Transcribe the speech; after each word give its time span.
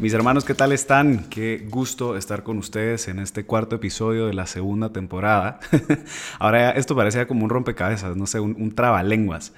Mis 0.00 0.14
hermanos, 0.14 0.44
¿qué 0.44 0.54
tal 0.54 0.70
están? 0.70 1.24
Qué 1.28 1.66
gusto 1.68 2.16
estar 2.16 2.44
con 2.44 2.56
ustedes 2.58 3.08
en 3.08 3.18
este 3.18 3.44
cuarto 3.44 3.74
episodio 3.74 4.28
de 4.28 4.32
la 4.32 4.46
segunda 4.46 4.92
temporada. 4.92 5.58
Ahora 6.38 6.70
esto 6.70 6.94
parecía 6.94 7.26
como 7.26 7.42
un 7.42 7.50
rompecabezas, 7.50 8.16
no 8.16 8.28
sé, 8.28 8.38
un, 8.38 8.72
trabalenguas. 8.76 9.52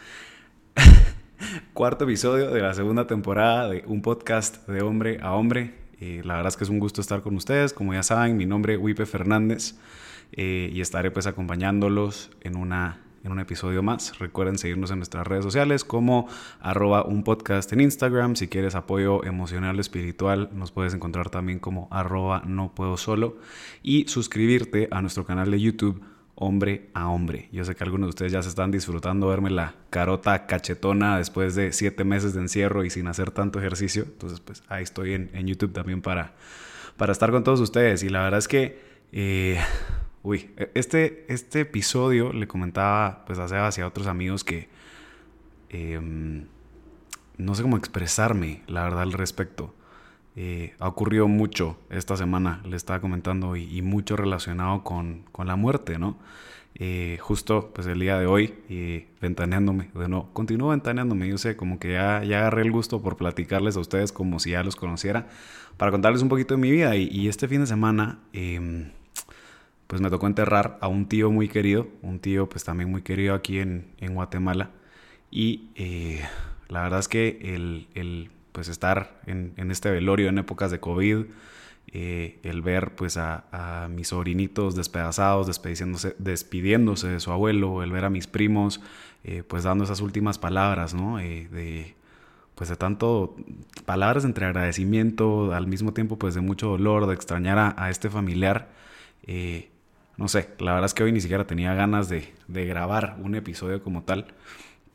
cuarto 1.74 2.05
episodio 2.05 2.52
de 2.52 2.62
la 2.62 2.72
segunda 2.72 3.06
temporada 3.06 3.69
de 3.69 3.84
un 3.86 4.00
podcast 4.00 4.66
de 4.66 4.80
hombre 4.80 5.19
a 5.20 5.34
hombre. 5.34 5.74
Eh, 6.00 6.22
la 6.24 6.36
verdad 6.36 6.48
es 6.48 6.56
que 6.56 6.64
es 6.64 6.70
un 6.70 6.78
gusto 6.78 7.02
estar 7.02 7.20
con 7.20 7.36
ustedes. 7.36 7.75
Como 7.75 7.92
ya 7.92 8.02
saben, 8.02 8.38
mi 8.38 8.47
nombre 8.47 8.75
es 8.75 8.80
Wipe 8.80 9.04
Fernández 9.04 9.75
eh, 10.32 10.70
y 10.72 10.80
estaré 10.80 11.10
pues 11.10 11.27
acompañándolos 11.27 12.30
en 12.41 12.56
una 12.56 12.98
en 13.24 13.32
un 13.32 13.40
episodio 13.40 13.82
más. 13.82 14.18
Recuerden 14.18 14.58
seguirnos 14.58 14.90
en 14.90 14.98
nuestras 14.98 15.26
redes 15.26 15.44
sociales 15.44 15.84
como 15.84 16.28
arroba 16.60 17.04
un 17.04 17.22
podcast 17.22 17.72
en 17.72 17.80
Instagram. 17.80 18.36
Si 18.36 18.48
quieres 18.48 18.74
apoyo 18.74 19.24
emocional 19.24 19.78
espiritual, 19.78 20.50
nos 20.52 20.72
puedes 20.72 20.94
encontrar 20.94 21.30
también 21.30 21.58
como 21.58 21.88
arroba 21.91 22.42
no 22.46 22.74
puedo 22.74 22.96
solo. 22.96 23.36
Y 23.82 24.08
suscribirte 24.08 24.88
a 24.91 25.02
nuestro 25.02 25.24
canal 25.24 25.50
de 25.50 25.60
YouTube 25.60 26.02
hombre 26.34 26.88
a 26.94 27.08
hombre. 27.08 27.48
Yo 27.52 27.64
sé 27.64 27.74
que 27.74 27.84
algunos 27.84 28.06
de 28.06 28.10
ustedes 28.10 28.32
ya 28.32 28.42
se 28.42 28.48
están 28.48 28.70
disfrutando 28.70 29.28
verme 29.28 29.50
la 29.50 29.74
carota 29.91 30.46
cachetona 30.46 31.18
después 31.18 31.54
de 31.54 31.72
siete 31.72 32.04
meses 32.04 32.32
de 32.32 32.41
encierro 32.41 32.82
y 32.84 32.91
sin 32.91 33.06
hacer 33.08 33.30
tanto 33.30 33.58
ejercicio. 33.58 34.04
Entonces, 34.04 34.41
pues 34.41 34.62
ahí 34.68 34.82
estoy 34.82 35.12
en, 35.12 35.30
en 35.34 35.46
YouTube 35.46 35.72
también 35.72 36.00
para, 36.00 36.32
para 36.96 37.12
estar 37.12 37.30
con 37.30 37.44
todos 37.44 37.60
ustedes. 37.60 38.02
Y 38.02 38.08
la 38.08 38.22
verdad 38.22 38.38
es 38.38 38.48
que... 38.48 38.91
Eh, 39.12 39.58
Uy, 40.22 40.50
e, 40.56 40.70
este, 40.74 41.24
este 41.32 41.60
episodio 41.60 42.32
le 42.32 42.46
comentaba 42.46 43.24
pues 43.26 43.38
hace 43.38 43.56
hacia 43.56 43.86
otros 43.86 44.06
amigos 44.06 44.44
que 44.44 44.68
em, 45.70 46.46
no 47.38 47.54
sé 47.54 47.62
cómo 47.62 47.76
expresarme, 47.76 48.62
la 48.66 48.84
verdad, 48.84 49.02
al 49.02 49.12
respecto. 49.12 49.74
Eh, 50.36 50.74
ha 50.78 50.88
ocurrido 50.88 51.26
mucho 51.28 51.78
esta 51.91 52.16
semana, 52.16 52.62
le 52.64 52.76
estaba 52.76 53.00
comentando, 53.00 53.56
y, 53.56 53.82
mucho 53.82 54.16
relacionado 54.16 54.84
con, 54.84 55.24
la 55.44 55.56
muerte, 55.56 55.98
¿no? 55.98 56.18
Eh, 56.76 57.18
justo 57.20 57.72
pues 57.74 57.86
el 57.88 57.98
día 57.98 58.18
de 58.18 58.26
hoy, 58.26 58.54
y 58.68 59.06
ventaneándome, 59.20 59.91
de 59.94 60.08
no, 60.08 60.32
continúo 60.32 60.70
ventaneándome, 60.70 61.28
yo 61.28 61.38
sé, 61.38 61.56
como 61.56 61.78
que 61.78 61.92
ya, 61.94 62.22
ya 62.24 62.41
agarré 62.41 62.62
el 62.62 62.70
gusto 62.70 63.02
por 63.02 63.16
platicarles 63.16 63.76
a 63.76 63.81
ustedes 63.81 64.12
como 64.12 64.38
si 64.38 64.50
ya 64.50 64.62
los 64.62 64.76
conociera, 64.76 65.28
para 65.76 65.91
contarles 65.91 66.22
un 66.22 66.28
poquito 66.28 66.54
de 66.54 66.60
mi 66.60 66.70
vida. 66.70 66.94
Y, 66.97 67.08
y 67.08 67.28
este 67.28 67.48
fin 67.48 67.60
de 67.60 67.66
semana 67.66 68.20
em, 68.32 68.91
pues 69.90 70.00
me 70.00 70.08
tocó 70.08 70.28
enterrar 70.28 70.78
a 70.80 70.86
un 70.86 71.06
tío 71.06 71.32
muy 71.32 71.48
querido, 71.48 71.88
un 72.02 72.20
tío 72.20 72.48
pues 72.48 72.62
también 72.62 72.88
muy 72.88 73.02
querido 73.02 73.34
aquí 73.34 73.58
en, 73.58 73.96
Guatemala. 74.00 74.70
Y 75.32 75.70
eh, 75.74 76.24
la 76.68 76.82
verdad 76.84 77.00
es 77.00 77.08
que 77.08 77.40
el, 77.42 78.30
pues 78.52 78.68
estar 78.68 79.20
en, 79.26 79.52
este 79.72 79.90
velorio 79.90 80.28
en 80.28 80.38
épocas 80.38 80.70
de 80.70 80.78
COVID, 80.78 81.24
eh, 81.88 82.38
el 82.44 82.62
ver 82.62 82.94
pues 82.94 83.16
a, 83.16 83.88
mis 83.90 84.06
sobrinitos 84.06 84.76
despedazados, 84.76 85.48
despidiéndose, 85.48 86.14
despidiéndose 86.20 87.08
de 87.08 87.18
su 87.18 87.32
abuelo, 87.32 87.82
el 87.82 87.90
ver 87.90 88.04
a 88.04 88.10
mis 88.10 88.28
primos 88.28 88.80
eh, 89.24 89.42
pues 89.42 89.64
dando 89.64 89.82
esas 89.82 90.00
últimas 90.02 90.38
palabras, 90.38 90.94
¿no? 90.94 91.16
de 91.16 91.96
pues 92.54 92.70
de 92.70 92.76
tanto 92.76 93.34
palabras 93.86 94.24
entre 94.24 94.46
agradecimiento, 94.46 95.52
al 95.52 95.66
mismo 95.66 95.92
tiempo 95.94 96.16
pues 96.16 96.34
de 96.36 96.42
mucho 96.42 96.68
dolor, 96.68 97.08
de 97.08 97.14
extrañar 97.14 97.74
a, 97.76 97.90
este 97.90 98.08
familiar, 98.08 98.68
no 100.16 100.28
sé, 100.28 100.50
la 100.59 100.72
verdad 100.72 100.87
es 100.87 100.94
que 100.94 101.03
hoy 101.03 101.12
ni 101.12 101.21
siquiera 101.21 101.47
tenía 101.47 101.75
ganas 101.75 102.09
de, 102.09 102.34
grabar 102.48 103.16
un 103.22 103.34
episodio 103.34 103.82
como 103.82 104.03
tal, 104.03 104.26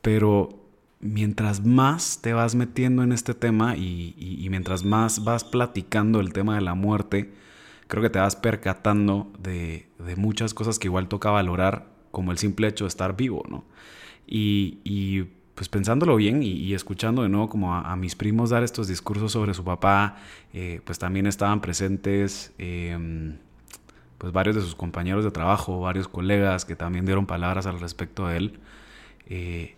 pero 0.00 0.66
mientras 1.00 1.64
más 1.64 2.20
te 2.22 2.32
vas 2.32 2.54
metiendo 2.54 3.02
en 3.02 3.12
este 3.12 3.34
tema 3.34 3.76
y, 3.76 4.46
mientras 4.50 4.84
más 4.84 5.24
vas 5.24 5.44
platicando 5.44 6.20
el 6.20 6.32
tema 6.32 6.54
de 6.54 6.60
la 6.60 6.74
muerte, 6.74 7.32
creo 7.88 8.02
que 8.02 8.10
te 8.10 8.18
vas 8.18 8.36
percatando 8.36 9.32
de, 9.38 9.88
muchas 10.16 10.54
cosas 10.54 10.78
que 10.78 10.88
igual 10.88 11.08
toca 11.08 11.30
valorar, 11.30 11.88
como 12.12 12.32
el 12.32 12.38
simple 12.38 12.68
hecho 12.68 12.84
de 12.84 12.88
estar 12.88 13.16
vivo, 13.16 13.44
¿no? 13.48 13.64
Y, 14.26 15.24
pues 15.56 15.70
pensándolo 15.70 16.16
bien 16.16 16.42
y, 16.42 16.72
escuchando 16.74 17.22
de 17.22 17.30
nuevo 17.30 17.48
como 17.48 17.74
a, 17.74 17.96
mis 17.96 18.14
primos 18.14 18.50
dar 18.50 18.62
estos 18.62 18.88
discursos 18.88 19.32
sobre 19.32 19.54
su 19.54 19.64
papá, 19.64 20.18
eh, 20.52 20.80
pues 20.84 20.98
también 20.98 21.26
estaban 21.26 21.60
presentes 21.60 22.52
em, 22.58 23.38
pues 24.18 24.32
varios 24.32 24.56
de 24.56 24.62
sus 24.62 24.74
compañeros 24.74 25.24
de 25.24 25.30
trabajo, 25.30 25.80
varios 25.80 26.08
colegas 26.08 26.64
que 26.64 26.76
también 26.76 27.06
dieron 27.06 27.26
palabras 27.26 27.66
al 27.66 27.80
respecto 27.80 28.26
de 28.26 28.36
él. 28.36 28.60
Eh, 29.28 29.76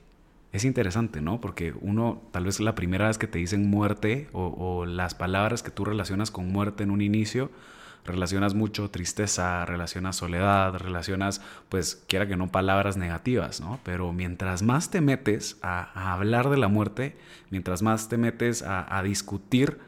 es 0.52 0.64
interesante, 0.64 1.20
¿no? 1.20 1.40
Porque 1.40 1.74
uno, 1.80 2.22
tal 2.30 2.44
vez 2.44 2.60
la 2.60 2.74
primera 2.74 3.08
vez 3.08 3.18
que 3.18 3.26
te 3.26 3.38
dicen 3.38 3.68
muerte 3.68 4.28
o, 4.32 4.86
las 4.86 5.14
palabras 5.14 5.62
que 5.62 5.70
tú 5.70 5.84
relacionas 5.84 6.30
con 6.30 6.50
muerte 6.50 6.84
en 6.84 6.90
un 6.90 7.02
inicio, 7.02 7.50
relacionas 8.06 8.54
mucho 8.54 8.90
tristeza, 8.90 9.66
relacionas 9.66 10.16
soledad, 10.16 10.74
relacionas, 10.78 11.42
pues, 11.68 12.02
quiera 12.08 12.26
que 12.26 12.36
no, 12.36 12.48
palabras 12.48 12.96
negativas, 12.96 13.60
¿no? 13.60 13.78
Pero 13.82 14.12
mientras 14.14 14.62
más 14.62 14.90
te 14.90 15.02
metes 15.02 15.58
a, 15.62 16.12
hablar 16.14 16.48
de 16.48 16.56
la 16.56 16.68
muerte, 16.68 17.16
mientras 17.50 17.82
más 17.82 18.08
te 18.08 18.16
metes 18.16 18.62
a, 18.62 18.96
a 18.96 19.02
discutir 19.02 19.78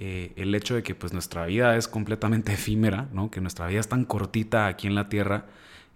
eh, 0.00 0.32
el 0.36 0.54
hecho 0.54 0.76
de 0.76 0.84
que 0.84 0.94
pues 0.94 1.12
nuestra 1.12 1.44
vida 1.46 1.76
es 1.76 1.88
completamente 1.88 2.52
efímera, 2.54 3.08
¿no? 3.12 3.30
que 3.30 3.40
nuestra 3.40 3.66
vida 3.66 3.80
es 3.80 3.88
tan 3.88 4.04
cortita 4.04 4.68
aquí 4.68 4.86
en 4.86 4.94
la 4.94 5.08
tierra, 5.08 5.46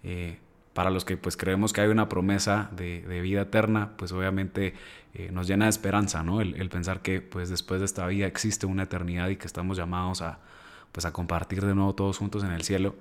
eh, 0.03 0.39
para 0.73 0.89
los 0.89 1.05
que 1.05 1.17
pues 1.17 1.37
creemos 1.37 1.71
que 1.71 1.81
hay 1.81 1.87
una 1.87 2.09
promesa 2.09 2.69
de, 2.75 3.21
vida 3.21 3.43
eterna, 3.43 3.91
pues 3.95 4.11
obviamente 4.11 4.73
eh, 5.13 5.29
nos 5.31 5.47
llena 5.47 5.65
de 5.65 5.69
esperanza, 5.69 6.23
¿no? 6.23 6.41
El, 6.41 6.67
pensar 6.69 7.01
que 7.01 7.21
pues 7.21 7.49
después 7.49 7.79
de 7.79 7.85
esta 7.85 8.07
vida 8.07 8.25
existe 8.25 8.65
una 8.65 8.83
eternidad 8.83 9.29
y 9.29 9.35
que 9.37 9.45
estamos 9.45 9.77
llamados 9.77 10.21
a 10.21 10.39
pues 10.91 11.05
a 11.05 11.13
compartir 11.13 11.63
de 11.65 11.75
nuevo 11.75 11.93
todos 11.93 12.17
juntos 12.17 12.43
en 12.43 12.51
el 12.51 12.63
cielo. 12.63 12.95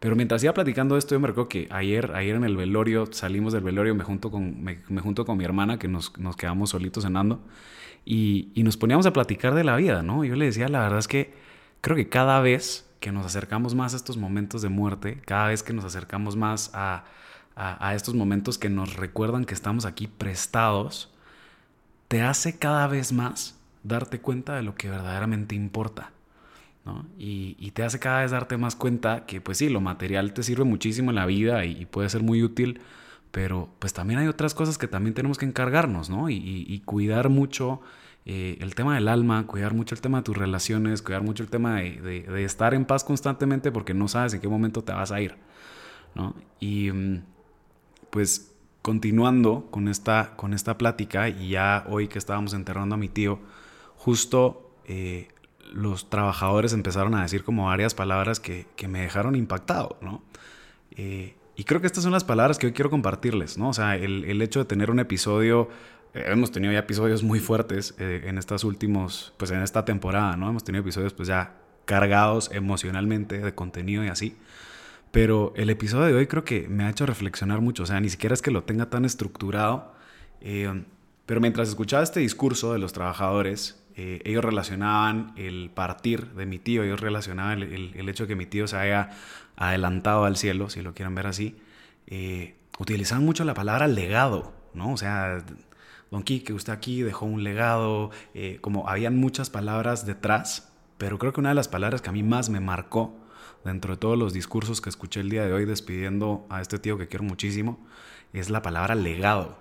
Pero 0.00 0.16
mientras 0.16 0.42
iba 0.42 0.54
platicando 0.54 0.96
esto, 0.96 1.14
yo 1.14 1.20
me 1.20 1.28
recuerdo 1.28 1.50
que 1.50 1.68
ayer, 1.70 2.12
ayer 2.14 2.34
en 2.34 2.44
el 2.44 2.56
velorio, 2.56 3.06
salimos 3.12 3.52
del 3.52 3.62
velorio, 3.62 3.94
me 3.94 4.02
junto 4.02 4.30
con, 4.30 4.64
me, 4.64 4.78
junto 5.00 5.26
con 5.26 5.36
mi 5.36 5.44
hermana, 5.44 5.78
que 5.78 5.88
nos, 5.88 6.18
nos 6.18 6.36
quedamos 6.36 6.70
solitos 6.70 7.04
cenando. 7.04 7.42
Y, 8.04 8.52
nos 8.56 8.78
poníamos 8.78 9.04
a 9.04 9.12
platicar 9.12 9.54
de 9.54 9.62
la 9.62 9.76
vida, 9.76 10.02
¿no? 10.02 10.24
Yo 10.24 10.36
le 10.36 10.46
decía, 10.46 10.68
la 10.68 10.80
verdad 10.80 10.98
es 10.98 11.08
que 11.08 11.34
creo 11.82 11.96
que 11.96 12.08
cada 12.08 12.40
vez 12.40 12.88
que 12.98 13.12
nos 13.12 13.26
acercamos 13.26 13.74
más 13.74 13.92
a 13.92 13.96
estos 13.96 14.16
momentos 14.16 14.62
de 14.62 14.70
muerte, 14.70 15.20
cada 15.26 15.48
vez 15.48 15.62
que 15.62 15.74
nos 15.74 15.84
acercamos 15.84 16.34
más 16.34 16.70
a, 16.74 17.04
estos 17.94 18.14
momentos 18.14 18.56
que 18.56 18.70
nos 18.70 18.96
recuerdan 18.96 19.44
que 19.44 19.52
estamos 19.52 19.84
aquí 19.84 20.06
prestados, 20.06 21.12
te 22.08 22.22
hace 22.22 22.58
cada 22.58 22.86
vez 22.86 23.12
más 23.12 23.58
darte 23.82 24.18
cuenta 24.18 24.56
de 24.56 24.62
lo 24.62 24.74
que 24.74 24.88
verdaderamente 24.88 25.54
importa. 25.54 26.10
¿No? 26.84 27.06
Y, 27.18 27.70
te 27.72 27.82
hace 27.84 27.98
cada 27.98 28.22
vez 28.22 28.30
darte 28.30 28.56
más 28.56 28.76
cuenta 28.76 29.26
que, 29.26 29.40
pues 29.40 29.58
sí, 29.58 29.68
lo 29.68 29.80
material 29.80 30.32
te 30.32 30.42
sirve 30.42 30.64
muchísimo 30.64 31.10
en 31.10 31.16
la 31.16 31.26
vida 31.26 31.64
y 31.64 31.86
puede 31.86 32.08
ser 32.08 32.22
muy 32.22 32.42
útil, 32.42 32.80
pero 33.30 33.68
pues 33.78 33.92
también 33.92 34.20
hay 34.20 34.26
otras 34.28 34.54
cosas 34.54 34.78
que 34.78 34.88
también 34.88 35.14
tenemos 35.14 35.38
que 35.38 35.46
encargarnos, 35.46 36.10
¿no? 36.10 36.30
Y, 36.30 36.82
cuidar 36.84 37.28
mucho 37.28 37.80
eh, 38.26 38.58
el 38.60 38.74
tema 38.74 38.94
del 38.94 39.08
alma, 39.08 39.46
cuidar 39.46 39.74
mucho 39.74 39.94
el 39.94 40.00
tema 40.00 40.18
de 40.18 40.24
tus 40.24 40.36
relaciones, 40.36 41.02
cuidar 41.02 41.22
mucho 41.22 41.42
el 41.42 41.48
tema 41.48 41.76
de, 41.76 42.44
estar 42.44 42.74
en 42.74 42.84
paz 42.84 43.04
constantemente 43.04 43.70
porque 43.72 43.94
no 43.94 44.08
sabes 44.08 44.34
en 44.34 44.40
qué 44.40 44.48
momento 44.48 44.82
te 44.82 44.92
vas 44.92 45.12
a 45.12 45.20
ir, 45.20 45.36
¿no? 46.14 46.34
Y 46.58 46.90
mm, 46.90 47.22
pues 48.10 48.52
continuando 48.82 49.68
con 49.70 49.88
esta, 49.88 50.34
con 50.36 50.54
esta 50.54 50.78
plática 50.78 51.28
y 51.28 51.50
ya 51.50 51.84
hoy 51.88 52.08
que 52.08 52.18
estábamos 52.18 52.54
enterrando 52.54 52.94
a 52.96 52.98
mi 52.98 53.08
tío, 53.08 53.38
justo 53.96 54.74
eh, 54.86 55.28
los 55.72 56.10
trabajadores 56.10 56.72
empezaron 56.72 57.14
a 57.14 57.22
decir 57.22 57.44
como 57.44 57.66
varias 57.66 57.94
palabras 57.94 58.40
que, 58.40 58.66
me 58.88 59.00
dejaron 59.00 59.36
impactado, 59.36 59.96
¿no? 60.00 60.22
Eh, 60.92 61.34
y 61.56 61.64
creo 61.64 61.80
que 61.80 61.86
estas 61.86 62.04
son 62.04 62.12
las 62.12 62.24
palabras 62.24 62.58
que 62.58 62.66
hoy 62.66 62.72
quiero 62.72 62.90
compartirles, 62.90 63.58
¿no? 63.58 63.68
O 63.68 63.74
sea, 63.74 63.96
el, 63.96 64.40
hecho 64.42 64.60
de 64.60 64.64
tener 64.64 64.90
un 64.90 64.98
episodio, 64.98 65.68
eh, 66.14 66.24
hemos 66.26 66.50
tenido 66.50 66.72
ya 66.72 66.80
episodios 66.80 67.22
muy 67.22 67.38
fuertes 67.38 67.94
eh, 67.98 68.22
en 68.26 68.38
estas 68.38 68.64
últimos, 68.64 69.34
pues 69.36 69.50
en 69.50 69.62
esta 69.62 69.84
temporada, 69.84 70.36
¿no? 70.36 70.48
Hemos 70.48 70.64
tenido 70.64 70.82
episodios 70.82 71.12
pues 71.12 71.28
ya 71.28 71.56
cargados 71.84 72.50
emocionalmente 72.52 73.38
de 73.38 73.54
contenido 73.54 74.04
y 74.04 74.08
así. 74.08 74.36
Pero 75.10 75.52
el 75.56 75.70
episodio 75.70 76.06
de 76.06 76.14
hoy 76.14 76.26
creo 76.26 76.44
que 76.44 76.68
me 76.68 76.84
ha 76.84 76.90
hecho 76.90 77.04
reflexionar 77.04 77.60
mucho, 77.60 77.82
o 77.82 77.86
sea, 77.86 78.00
ni 78.00 78.08
siquiera 78.08 78.32
es 78.32 78.42
que 78.42 78.52
lo 78.52 78.62
tenga 78.62 78.88
tan 78.90 79.04
estructurado, 79.04 79.92
pero 81.26 81.40
mientras 81.40 81.68
escuchaba 81.68 82.04
este 82.04 82.20
discurso 82.20 82.72
de 82.72 82.78
los 82.78 82.92
trabajadores, 82.92 83.79
eh, 84.02 84.22
ellos 84.24 84.42
relacionaban 84.42 85.34
el 85.36 85.70
partir 85.74 86.28
de 86.28 86.46
mi 86.46 86.58
tío, 86.58 86.82
ellos 86.82 87.00
relacionaban 87.00 87.60
el, 87.62 88.08
hecho 88.08 88.24
de 88.24 88.28
que 88.28 88.34
mi 88.34 88.46
tío 88.46 88.66
se 88.66 88.78
haya 88.78 89.10
adelantado 89.56 90.24
al 90.24 90.38
cielo, 90.38 90.70
si 90.70 90.80
lo 90.80 90.94
quieren 90.94 91.14
ver 91.14 91.26
así, 91.26 91.58
eh, 92.06 92.56
utilizaban 92.78 93.26
mucho 93.26 93.44
la 93.44 93.52
palabra 93.52 93.88
legado, 93.88 94.54
¿no? 94.72 94.94
O 94.94 94.96
sea, 94.96 95.44
Don 96.10 96.22
Quique, 96.22 96.54
usted 96.54 96.72
aquí 96.72 97.02
dejó 97.02 97.26
un 97.26 97.44
legado, 97.44 98.10
eh, 98.32 98.56
como 98.62 98.88
habían 98.88 99.18
muchas 99.18 99.50
palabras 99.50 100.06
detrás, 100.06 100.72
pero 100.96 101.18
creo 101.18 101.34
que 101.34 101.40
una 101.40 101.50
de 101.50 101.56
las 101.56 101.68
palabras 101.68 102.00
que 102.00 102.08
a 102.08 102.12
mí 102.12 102.22
más 102.22 102.48
me 102.48 102.60
marcó 102.60 103.14
dentro 103.66 103.96
de 103.96 103.98
todos 103.98 104.16
los 104.16 104.32
discursos 104.32 104.80
que 104.80 104.88
escuché 104.88 105.20
el 105.20 105.28
día 105.28 105.44
de 105.44 105.52
hoy 105.52 105.66
despidiendo 105.66 106.46
a 106.48 106.62
este 106.62 106.78
tío 106.78 106.96
que 106.96 107.06
quiero 107.06 107.24
muchísimo, 107.24 107.86
es 108.32 108.48
la 108.48 108.62
palabra 108.62 108.94
legado. 108.94 109.58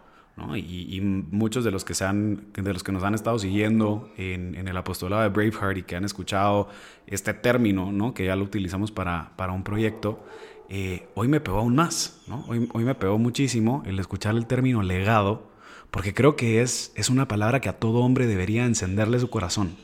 Y, 0.56 1.02
muchos 1.02 1.64
de 1.64 1.72
los, 1.72 1.84
que 1.84 1.94
se 1.94 2.06
de 2.06 2.74
los 2.74 2.84
que 2.84 2.92
nos 2.92 3.04
han 3.04 3.14
estado 3.14 3.38
siguiendo 3.40 4.12
en, 4.18 4.56
el 4.56 4.78
apostolado 4.78 5.24
de 5.24 5.30
Braveheart 5.30 5.78
y 5.78 5.84
que 5.84 5.96
han 5.96 6.06
escuchado 6.06 6.70
este 7.08 7.34
término, 7.34 7.92
¿no? 7.92 8.14
que 8.14 8.26
ya 8.26 8.36
lo 8.36 8.44
utilizamos 8.44 8.92
para, 8.92 9.34
para 9.36 9.54
un 9.54 9.64
proyecto, 9.64 10.24
eh, 10.70 11.08
hoy 11.16 11.28
me 11.28 11.40
pegó 11.40 11.60
aún 11.60 11.76
más. 11.76 12.22
¿no? 12.28 12.46
Hoy, 12.48 12.70
hoy 12.74 12.84
me 12.84 12.96
pegó 12.96 13.18
muchísimo 13.18 13.84
el 13.86 14.00
escuchar 14.00 14.36
el 14.36 14.46
término 14.46 14.82
legado, 14.82 15.50
porque 15.92 16.14
creo 16.14 16.36
que 16.36 16.62
es, 16.62 16.94
es 16.96 17.10
una 17.10 17.28
palabra 17.28 17.60
que 17.60 17.70
a 17.70 17.78
todo 17.78 18.00
hombre 18.00 18.28
debería 18.28 18.66
encenderle 18.66 19.20
su 19.20 19.30
corazón. 19.30 19.76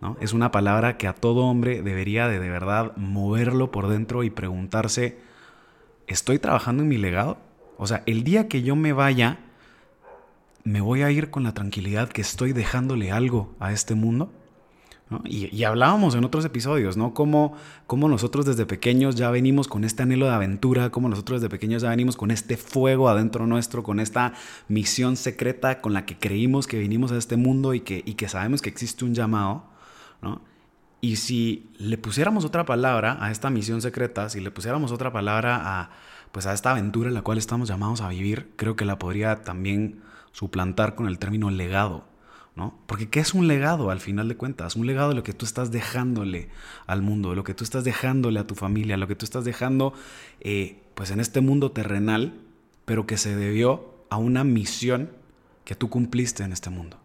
¿no? 0.00 0.16
Es 0.20 0.32
una 0.32 0.50
palabra 0.50 0.96
que 0.96 1.06
a 1.06 1.14
todo 1.14 1.44
hombre 1.44 1.82
debería 1.82 2.28
de, 2.28 2.40
de 2.40 2.48
verdad 2.48 2.96
moverlo 2.96 3.70
por 3.70 3.88
dentro 3.88 4.24
y 4.24 4.30
preguntarse, 4.30 5.18
¿estoy 6.06 6.38
trabajando 6.38 6.82
en 6.82 6.88
mi 6.88 6.96
legado? 6.96 7.38
O 7.76 7.86
sea, 7.86 8.02
el 8.06 8.24
día 8.24 8.48
que 8.48 8.62
yo 8.62 8.76
me 8.76 8.92
vaya, 8.92 9.38
me 10.64 10.80
voy 10.80 11.02
a 11.02 11.10
ir 11.10 11.30
con 11.30 11.42
la 11.42 11.54
tranquilidad 11.54 12.08
que 12.08 12.20
estoy 12.20 12.52
dejándole 12.52 13.10
algo 13.12 13.54
a 13.60 13.72
este 13.72 13.94
mundo. 13.94 14.32
Y, 15.24 15.64
hablábamos 15.64 16.14
en 16.14 16.24
otros 16.24 16.44
episodios, 16.44 16.96
¿no? 16.96 17.14
Cómo, 17.14 17.54
cómo, 17.88 18.08
nosotros 18.08 18.46
desde 18.46 18.64
pequeños 18.64 19.16
ya 19.16 19.28
venimos 19.32 19.66
con 19.66 19.82
este 19.82 20.04
anhelo 20.04 20.26
de 20.26 20.32
aventura, 20.32 20.90
cómo 20.90 21.08
nosotros 21.08 21.40
desde 21.40 21.50
pequeños 21.50 21.82
ya 21.82 21.90
venimos 21.90 22.16
con 22.16 22.30
este 22.30 22.56
fuego 22.56 23.08
adentro 23.08 23.44
nuestro, 23.48 23.82
con 23.82 23.98
esta 23.98 24.34
misión 24.68 25.16
secreta 25.16 25.80
con 25.80 25.94
la 25.94 26.06
que 26.06 26.16
creímos 26.16 26.68
que 26.68 26.78
vinimos 26.78 27.10
a 27.10 27.16
este 27.16 27.36
mundo 27.36 27.74
y 27.74 27.80
que, 27.80 28.04
y 28.06 28.14
que 28.14 28.28
sabemos 28.28 28.62
que 28.62 28.68
existe 28.68 29.04
un 29.04 29.14
llamado, 29.14 29.64
¿no? 30.22 30.42
Y 31.00 31.16
si 31.16 31.70
le 31.78 31.98
pusiéramos 31.98 32.44
otra 32.44 32.64
palabra 32.64 33.16
a 33.20 33.32
esta 33.32 33.50
misión 33.50 33.82
secreta, 33.82 34.28
si 34.28 34.40
le 34.40 34.52
pusiéramos 34.52 34.92
otra 34.92 35.12
palabra 35.12 35.60
a, 35.60 35.90
pues 36.30 36.46
a 36.46 36.52
esta 36.52 36.70
aventura 36.70 37.08
en 37.08 37.14
la 37.14 37.22
cual 37.22 37.38
estamos 37.38 37.68
llamados 37.68 38.00
a 38.00 38.08
vivir, 38.08 38.52
creo 38.56 38.76
que 38.76 38.84
la 38.84 38.98
podría 38.98 39.42
también 39.42 40.02
suplantar 40.32 40.94
con 40.94 41.06
el 41.06 41.18
término 41.18 41.50
legado. 41.50 42.04
¿no? 42.56 42.78
Porque 42.86 43.08
¿qué 43.08 43.20
es 43.20 43.34
un 43.34 43.46
legado 43.46 43.90
al 43.90 44.00
final 44.00 44.28
de 44.28 44.36
cuentas? 44.36 44.76
Un 44.76 44.86
legado 44.86 45.10
de 45.10 45.14
lo 45.14 45.22
que 45.22 45.32
tú 45.32 45.44
estás 45.46 45.70
dejándole 45.70 46.48
al 46.86 47.02
mundo, 47.02 47.30
de 47.30 47.36
lo 47.36 47.44
que 47.44 47.54
tú 47.54 47.64
estás 47.64 47.84
dejándole 47.84 48.40
a 48.40 48.46
tu 48.46 48.54
familia, 48.54 48.96
lo 48.96 49.08
que 49.08 49.14
tú 49.14 49.24
estás 49.24 49.44
dejando 49.44 49.94
eh, 50.40 50.82
pues 50.94 51.10
en 51.10 51.20
este 51.20 51.40
mundo 51.40 51.72
terrenal, 51.72 52.34
pero 52.84 53.06
que 53.06 53.16
se 53.16 53.36
debió 53.36 53.94
a 54.10 54.16
una 54.16 54.44
misión 54.44 55.10
que 55.64 55.74
tú 55.74 55.88
cumpliste 55.88 56.42
en 56.42 56.52
este 56.52 56.70
mundo. 56.70 56.98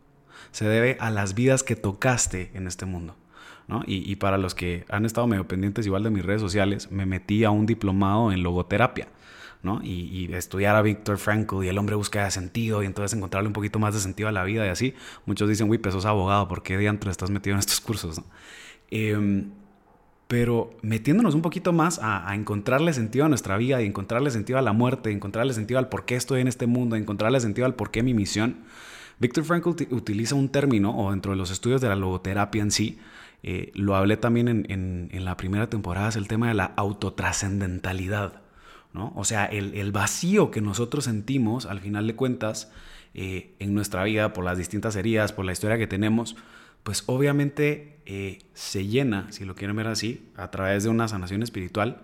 Se 0.52 0.66
debe 0.66 0.98
a 1.00 1.12
las 1.12 1.36
vidas 1.36 1.64
que 1.64 1.76
tocaste 1.76 2.52
en 2.54 2.68
este 2.68 2.86
mundo. 2.86 3.16
¿no? 3.68 3.84
Y, 3.88 4.10
y, 4.10 4.16
para 4.18 4.38
los 4.38 4.54
que 4.54 4.86
han 4.90 5.06
estado 5.06 5.26
medio 5.26 5.48
pendientes 5.48 5.88
igual 5.88 6.04
de 6.04 6.12
mis 6.12 6.24
redes 6.24 6.42
sociales, 6.42 6.92
me 6.92 7.06
metí 7.06 7.44
a 7.44 7.50
un 7.50 7.66
diplomado 7.66 8.32
en 8.32 8.44
logoterapia. 8.44 9.08
Y, 9.84 10.34
estudiar 10.34 10.76
a 10.76 10.82
Víctor 10.82 11.18
Frankl 11.18 11.64
y 11.64 11.68
el 11.68 11.78
hombre 11.78 11.96
busca 11.96 12.30
sentido 12.32 12.84
y 12.84 12.86
entonces 12.86 13.16
encontrarle 13.16 13.48
un 13.48 13.54
poquito 13.54 13.80
más 13.80 13.94
de 13.94 14.00
sentido 14.00 14.30
a 14.30 14.32
la 14.32 14.44
vida 14.44 14.66
y 14.66 14.70
así. 14.70 14.94
Muchos 15.26 15.50
dicen, 15.50 15.70
uy, 15.70 15.78
pues 15.78 15.94
sos 15.94 16.06
abogado, 16.06 16.48
¿por 16.48 16.64
qué 16.64 16.78
diantro 16.78 17.12
estás 17.12 17.30
metido 17.30 17.56
en 17.56 17.60
estos 17.60 17.82
cursos? 17.82 18.22
Em, 18.92 19.52
pero 20.28 20.76
metiéndonos 20.82 21.36
un 21.36 21.42
poquito 21.42 21.74
más 21.74 22.00
a, 22.02 22.34
encontrarle 22.36 22.94
sentido 22.94 23.26
a 23.26 23.30
nuestra 23.30 23.58
vida 23.58 23.82
y 23.82 23.86
encontrarle 23.86 24.32
sentido 24.32 24.58
a 24.58 24.62
la 24.62 24.74
muerte, 24.74 25.12
encontrarle 25.12 25.54
sentido 25.54 25.80
al 25.80 25.90
por 25.90 26.06
qué 26.06 26.16
estoy 26.16 26.42
en 26.42 26.48
este 26.48 26.68
mundo, 26.68 26.96
encontrarle 26.96 27.40
sentido 27.40 27.66
al 27.66 27.76
por 27.76 27.92
qué 27.92 28.04
mi 28.04 28.14
misión, 28.14 28.64
Víctor 29.20 29.46
Frankl 29.46 29.70
utiliza 29.92 30.36
un 30.36 30.50
término, 30.50 30.98
o 30.98 31.12
dentro 31.12 31.32
de 31.32 31.38
los 31.38 31.52
estudios 31.52 31.80
de 31.80 31.88
la 31.88 31.96
logoterapia 31.96 32.62
en 32.62 32.72
sí, 32.72 33.00
eh, 33.44 33.72
lo 33.74 33.96
hablé 33.96 34.18
también 34.18 34.48
en, 34.48 34.66
en 35.12 35.26
la 35.26 35.38
primera 35.38 35.70
temporada, 35.70 36.10
es 36.10 36.16
el 36.16 36.28
tema 36.28 36.50
de 36.50 36.56
la 36.56 36.66
autotrascendentalidad. 36.66 38.45
O 39.16 39.24
sea, 39.26 39.46
el, 39.46 39.92
vacío 39.92 40.52
que 40.52 40.62
nosotros 40.62 41.06
sentimos, 41.06 41.66
al 41.66 41.80
final 41.80 42.08
de 42.08 42.16
cuentas, 42.16 42.72
eh, 43.14 43.56
en 43.60 43.74
nuestra 43.74 44.04
vida, 44.04 44.34
por 44.34 44.46
las 44.46 44.58
distintas 44.58 44.96
heridas, 44.96 45.34
por 45.34 45.46
la 45.46 45.52
historia 45.52 45.78
que 45.78 45.88
tenemos, 45.88 46.36
pues 46.84 47.04
obviamente 47.08 48.00
eh, 48.06 48.40
se 48.54 48.86
llena, 48.86 49.32
si 49.32 49.46
lo 49.46 49.56
quieren 49.56 49.76
ver 49.76 49.88
así, 49.88 50.30
a 50.36 50.52
través 50.52 50.84
de 50.84 50.90
una 50.90 51.08
sanación 51.08 51.42
espiritual, 51.44 52.04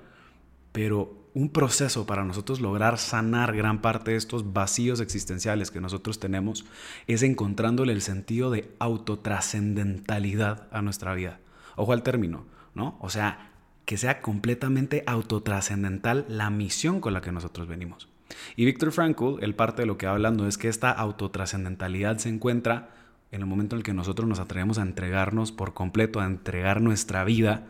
pero 0.72 1.22
un 1.34 1.50
proceso 1.50 2.06
para 2.06 2.26
nosotros 2.26 2.60
lograr 2.60 2.98
sanar 2.98 3.56
gran 3.56 3.82
parte 3.82 4.12
de 4.12 4.18
estos 4.18 4.54
vacíos 4.54 5.00
existenciales 5.00 5.72
que 5.72 5.80
nosotros 5.80 6.20
tenemos 6.20 6.66
es 7.08 7.24
encontrándole 7.24 7.94
el 7.94 8.02
sentido 8.02 8.52
de 8.52 8.70
autotrascendentalidad 8.80 10.68
a 10.72 10.82
nuestra 10.82 11.14
vida. 11.14 11.40
Ojo 11.76 11.94
al 11.94 12.04
término, 12.04 12.46
¿no? 12.74 12.98
O 13.00 13.10
sea, 13.10 13.51
que 13.86 13.98
sea 13.98 14.22
completamente 14.22 15.04
autotrascendental 15.08 16.26
la 16.28 16.50
misión 16.50 17.02
con 17.02 17.14
la 17.14 17.22
que 17.22 17.32
nosotros 17.32 17.68
venimos. 17.68 18.08
Y 18.56 18.66
Víctor 18.66 18.92
Frankl, 18.92 19.42
el 19.42 19.56
parte 19.56 19.82
de 19.82 19.86
lo 19.86 19.98
que 19.98 20.06
va 20.06 20.14
hablando 20.14 20.48
es 20.48 20.58
que 20.58 20.70
esta 20.70 20.92
autotrascendentalidad 20.92 22.18
se 22.18 22.30
encuentra 22.30 22.90
en 23.32 23.42
el 23.42 23.48
momento 23.48 23.76
en 23.76 23.80
el 23.80 23.84
que 23.84 23.94
nosotros 23.94 24.28
nos 24.28 24.40
atrevemos 24.40 24.78
a 24.78 24.84
entregarnos 24.84 25.52
por 25.52 25.74
completo, 25.74 26.20
a 26.20 26.26
entregar 26.26 26.82
nuestra 26.82 27.24
vida 27.24 27.68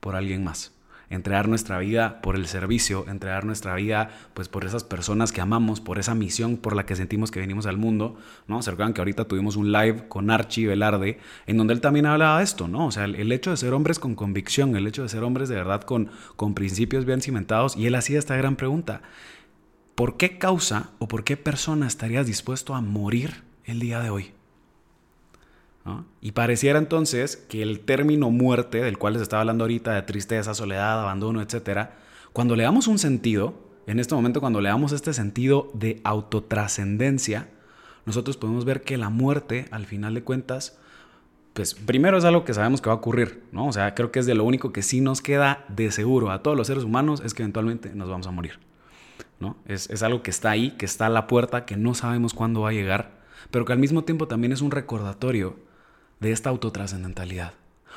por 0.00 0.16
alguien 0.16 0.42
más 0.44 0.72
entregar 1.10 1.48
nuestra 1.48 1.78
vida 1.80 2.22
por 2.22 2.36
el 2.36 2.46
servicio, 2.46 3.04
entregar 3.08 3.44
nuestra 3.44 3.74
vida 3.74 4.10
pues 4.32 4.48
por 4.48 4.64
esas 4.64 4.84
personas 4.84 5.32
que 5.32 5.40
amamos, 5.40 5.80
por 5.80 5.98
esa 5.98 6.14
misión 6.14 6.56
por 6.56 6.74
la 6.74 6.86
que 6.86 6.96
sentimos 6.96 7.30
que 7.30 7.40
venimos 7.40 7.66
al 7.66 7.76
mundo, 7.76 8.16
¿no? 8.46 8.62
Se 8.62 8.70
recuerdan 8.70 8.94
que 8.94 9.00
ahorita 9.00 9.26
tuvimos 9.26 9.56
un 9.56 9.72
live 9.72 10.08
con 10.08 10.30
Archie 10.30 10.68
Velarde 10.68 11.18
en 11.46 11.58
donde 11.58 11.74
él 11.74 11.80
también 11.80 12.06
hablaba 12.06 12.38
de 12.38 12.44
esto, 12.44 12.68
¿no? 12.68 12.86
O 12.86 12.92
sea, 12.92 13.04
el, 13.04 13.32
hecho 13.32 13.50
de 13.50 13.56
ser 13.56 13.74
hombres 13.74 13.98
con 13.98 14.14
convicción, 14.14 14.76
el 14.76 14.86
hecho 14.86 15.02
de 15.02 15.08
ser 15.08 15.24
hombres 15.24 15.48
de 15.48 15.56
verdad 15.56 15.82
con, 15.82 16.10
con 16.36 16.54
principios 16.54 17.04
bien 17.04 17.20
cimentados 17.20 17.76
y 17.76 17.86
él 17.86 17.96
hacía 17.96 18.18
esta 18.18 18.36
gran 18.36 18.56
pregunta. 18.56 19.02
¿Por 19.96 20.16
qué 20.16 20.38
causa 20.38 20.90
o 20.98 21.08
por 21.08 21.24
qué 21.24 21.36
persona 21.36 21.86
estarías 21.86 22.26
dispuesto 22.26 22.74
a 22.74 22.80
morir 22.80 23.42
el 23.64 23.80
día 23.80 24.00
de 24.00 24.10
hoy? 24.10 24.32
Y 26.20 26.32
pareciera 26.32 26.78
entonces 26.78 27.36
que 27.36 27.62
el 27.62 27.80
término 27.80 28.30
muerte, 28.30 28.82
del 28.82 28.98
cual 28.98 29.14
les 29.14 29.22
estaba 29.22 29.40
hablando 29.40 29.64
ahorita, 29.64 29.94
de 29.94 30.02
tristeza, 30.02 30.54
soledad, 30.54 31.00
abandono, 31.00 31.40
etc., 31.40 31.88
cuando 32.32 32.54
le 32.54 32.62
damos 32.62 32.86
un 32.86 32.98
sentido, 32.98 33.54
en 33.86 33.98
este 33.98 34.14
momento 34.14 34.40
cuando 34.40 34.60
le 34.60 34.68
damos 34.68 34.92
este 34.92 35.12
sentido 35.12 35.70
de 35.74 36.00
autotrascendencia, 36.04 37.48
nosotros 38.06 38.36
podemos 38.36 38.64
ver 38.64 38.82
que 38.82 38.96
la 38.96 39.10
muerte, 39.10 39.66
al 39.70 39.86
final 39.86 40.14
de 40.14 40.22
cuentas, 40.22 40.78
pues 41.54 41.74
primero 41.74 42.16
es 42.16 42.24
algo 42.24 42.44
que 42.44 42.54
sabemos 42.54 42.80
que 42.80 42.88
va 42.88 42.94
a 42.94 42.98
ocurrir, 42.98 43.42
¿no? 43.50 43.66
O 43.66 43.72
sea, 43.72 43.94
creo 43.94 44.12
que 44.12 44.20
es 44.20 44.26
de 44.26 44.34
lo 44.34 44.44
único 44.44 44.72
que 44.72 44.82
sí 44.82 45.00
nos 45.00 45.20
queda 45.20 45.64
de 45.68 45.90
seguro 45.90 46.30
a 46.30 46.42
todos 46.42 46.56
los 46.56 46.68
seres 46.68 46.84
humanos 46.84 47.20
es 47.24 47.34
que 47.34 47.42
eventualmente 47.42 47.92
nos 47.94 48.08
vamos 48.08 48.26
a 48.28 48.30
morir, 48.30 48.60
¿no? 49.40 49.56
Es, 49.66 49.90
es 49.90 50.02
algo 50.02 50.22
que 50.22 50.30
está 50.30 50.50
ahí, 50.50 50.72
que 50.72 50.86
está 50.86 51.06
a 51.06 51.10
la 51.10 51.26
puerta, 51.26 51.64
que 51.64 51.76
no 51.76 51.94
sabemos 51.94 52.34
cuándo 52.34 52.60
va 52.60 52.68
a 52.68 52.72
llegar, 52.72 53.18
pero 53.50 53.64
que 53.64 53.72
al 53.72 53.80
mismo 53.80 54.04
tiempo 54.04 54.28
también 54.28 54.52
es 54.52 54.60
un 54.60 54.70
recordatorio 54.70 55.56
de 56.20 56.32
esta 56.32 56.50
autotrascendentalidad. 56.50 57.54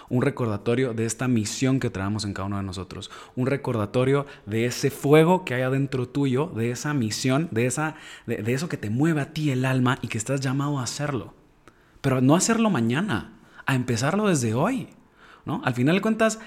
Un 0.09 0.21
recordatorio 0.21 0.93
de 0.93 1.05
esta 1.05 1.27
misión 1.27 1.79
que 1.79 1.89
traemos 1.89 2.25
en 2.25 2.33
cada 2.33 2.47
uno 2.47 2.57
de 2.57 2.63
nosotros. 2.63 3.11
Un 3.35 3.47
recordatorio 3.47 4.25
de 4.45 4.65
ese 4.65 4.89
fuego 4.89 5.45
que 5.45 5.53
hay 5.53 5.61
adentro 5.61 6.07
tuyo, 6.07 6.47
de 6.47 6.71
esa 6.71 6.93
misión, 6.93 7.47
de, 7.51 7.65
esa, 7.65 7.95
de, 8.25 8.53
eso 8.53 8.69
que 8.69 8.77
te 8.77 8.89
mueve 8.89 9.21
a 9.21 9.33
ti 9.33 9.51
el 9.51 9.65
alma 9.65 9.99
y 10.01 10.07
que 10.07 10.17
estás 10.17 10.41
llamado 10.41 10.79
a 10.79 10.83
hacerlo. 10.83 11.33
Pero 12.01 12.21
no 12.21 12.35
hacerlo 12.35 12.69
mañana, 12.69 13.33
a 13.65 13.75
empezarlo 13.75 14.27
desde 14.27 14.53
hoy. 14.53 14.89
¿no? 15.45 15.61
Al 15.63 15.73
final 15.73 15.95
de 15.95 16.01
cuentas, 16.01 16.39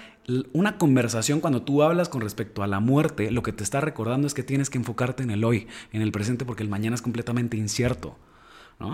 una 0.52 0.76
conversación 0.76 1.40
cuando 1.40 1.62
tú 1.62 1.82
hablas 1.82 2.08
con 2.08 2.20
respecto 2.20 2.62
a 2.62 2.66
la 2.66 2.80
muerte, 2.80 3.30
lo 3.30 3.42
que 3.42 3.52
te 3.52 3.64
está 3.64 3.80
recordando 3.80 4.26
es 4.26 4.34
que 4.34 4.42
tienes 4.42 4.70
que 4.70 4.78
enfocarte 4.78 5.22
en 5.22 5.30
el 5.30 5.44
hoy, 5.44 5.66
en 5.92 6.02
el 6.02 6.12
presente, 6.12 6.44
porque 6.44 6.62
el 6.62 6.68
mañana 6.68 6.94
es 6.94 7.02
completamente 7.02 7.56
incierto. 7.56 8.16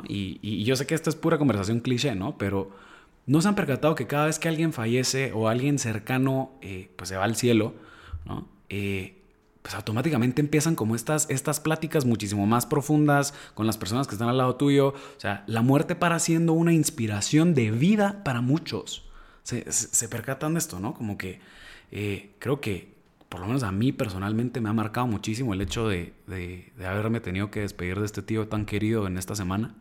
Y, 0.08 0.64
yo 0.64 0.76
sé 0.76 0.86
que 0.86 0.94
esto 0.94 1.10
es 1.10 1.16
pura 1.16 1.38
conversación 1.38 1.80
cliché, 1.80 2.14
¿no? 2.14 2.38
Pero, 2.38 2.70
no 3.26 3.40
se 3.40 3.48
han 3.48 3.54
percatado 3.54 3.94
que 3.94 4.06
cada 4.06 4.26
vez 4.26 4.38
que 4.38 4.48
alguien 4.48 4.72
fallece 4.72 5.32
o 5.32 5.48
alguien 5.48 5.78
cercano 5.78 6.52
eh, 6.60 6.90
pues 6.96 7.08
se 7.08 7.16
va 7.16 7.24
al 7.24 7.36
cielo. 7.36 7.74
Eh, 8.68 9.22
pues 9.62 9.74
automáticamente 9.76 10.40
empiezan 10.40 10.74
como 10.74 10.96
estas, 10.96 11.30
estas 11.30 11.60
pláticas 11.60 12.04
muchísimo 12.04 12.46
más 12.46 12.66
profundas 12.66 13.32
con 13.54 13.66
las 13.66 13.78
personas 13.78 14.08
que 14.08 14.16
están 14.16 14.28
al 14.28 14.38
lado 14.38 14.56
tuyo. 14.56 14.88
O 14.88 15.20
sea, 15.20 15.44
la 15.46 15.62
muerte 15.62 15.94
para 15.94 16.18
siendo 16.18 16.52
una 16.52 16.72
inspiración 16.72 17.54
de 17.54 17.70
vida 17.70 18.22
para 18.24 18.40
muchos. 18.40 19.08
Se, 19.44 19.70
se, 19.70 20.08
percatan 20.08 20.54
de 20.54 20.58
esto, 20.58 20.78
¿no? 20.80 20.94
Como 20.94 21.18
que 21.18 21.40
eh, 21.90 22.34
creo 22.38 22.60
que, 22.60 22.91
por 23.32 23.40
lo 23.40 23.46
menos 23.46 23.62
a 23.62 23.72
mí 23.72 23.92
personalmente, 23.92 24.60
me 24.60 24.68
ha 24.68 24.74
marcado 24.74 25.06
muchísimo 25.06 25.54
el 25.54 25.62
hecho 25.62 25.88
de, 25.88 26.12
de, 26.26 26.70
haberme 26.86 27.18
tenido 27.18 27.50
que 27.50 27.60
despedir 27.60 27.98
de 27.98 28.04
este 28.04 28.20
tío 28.20 28.46
tan 28.46 28.66
querido 28.66 29.06
en 29.06 29.16
esta 29.16 29.34
semana. 29.34 29.74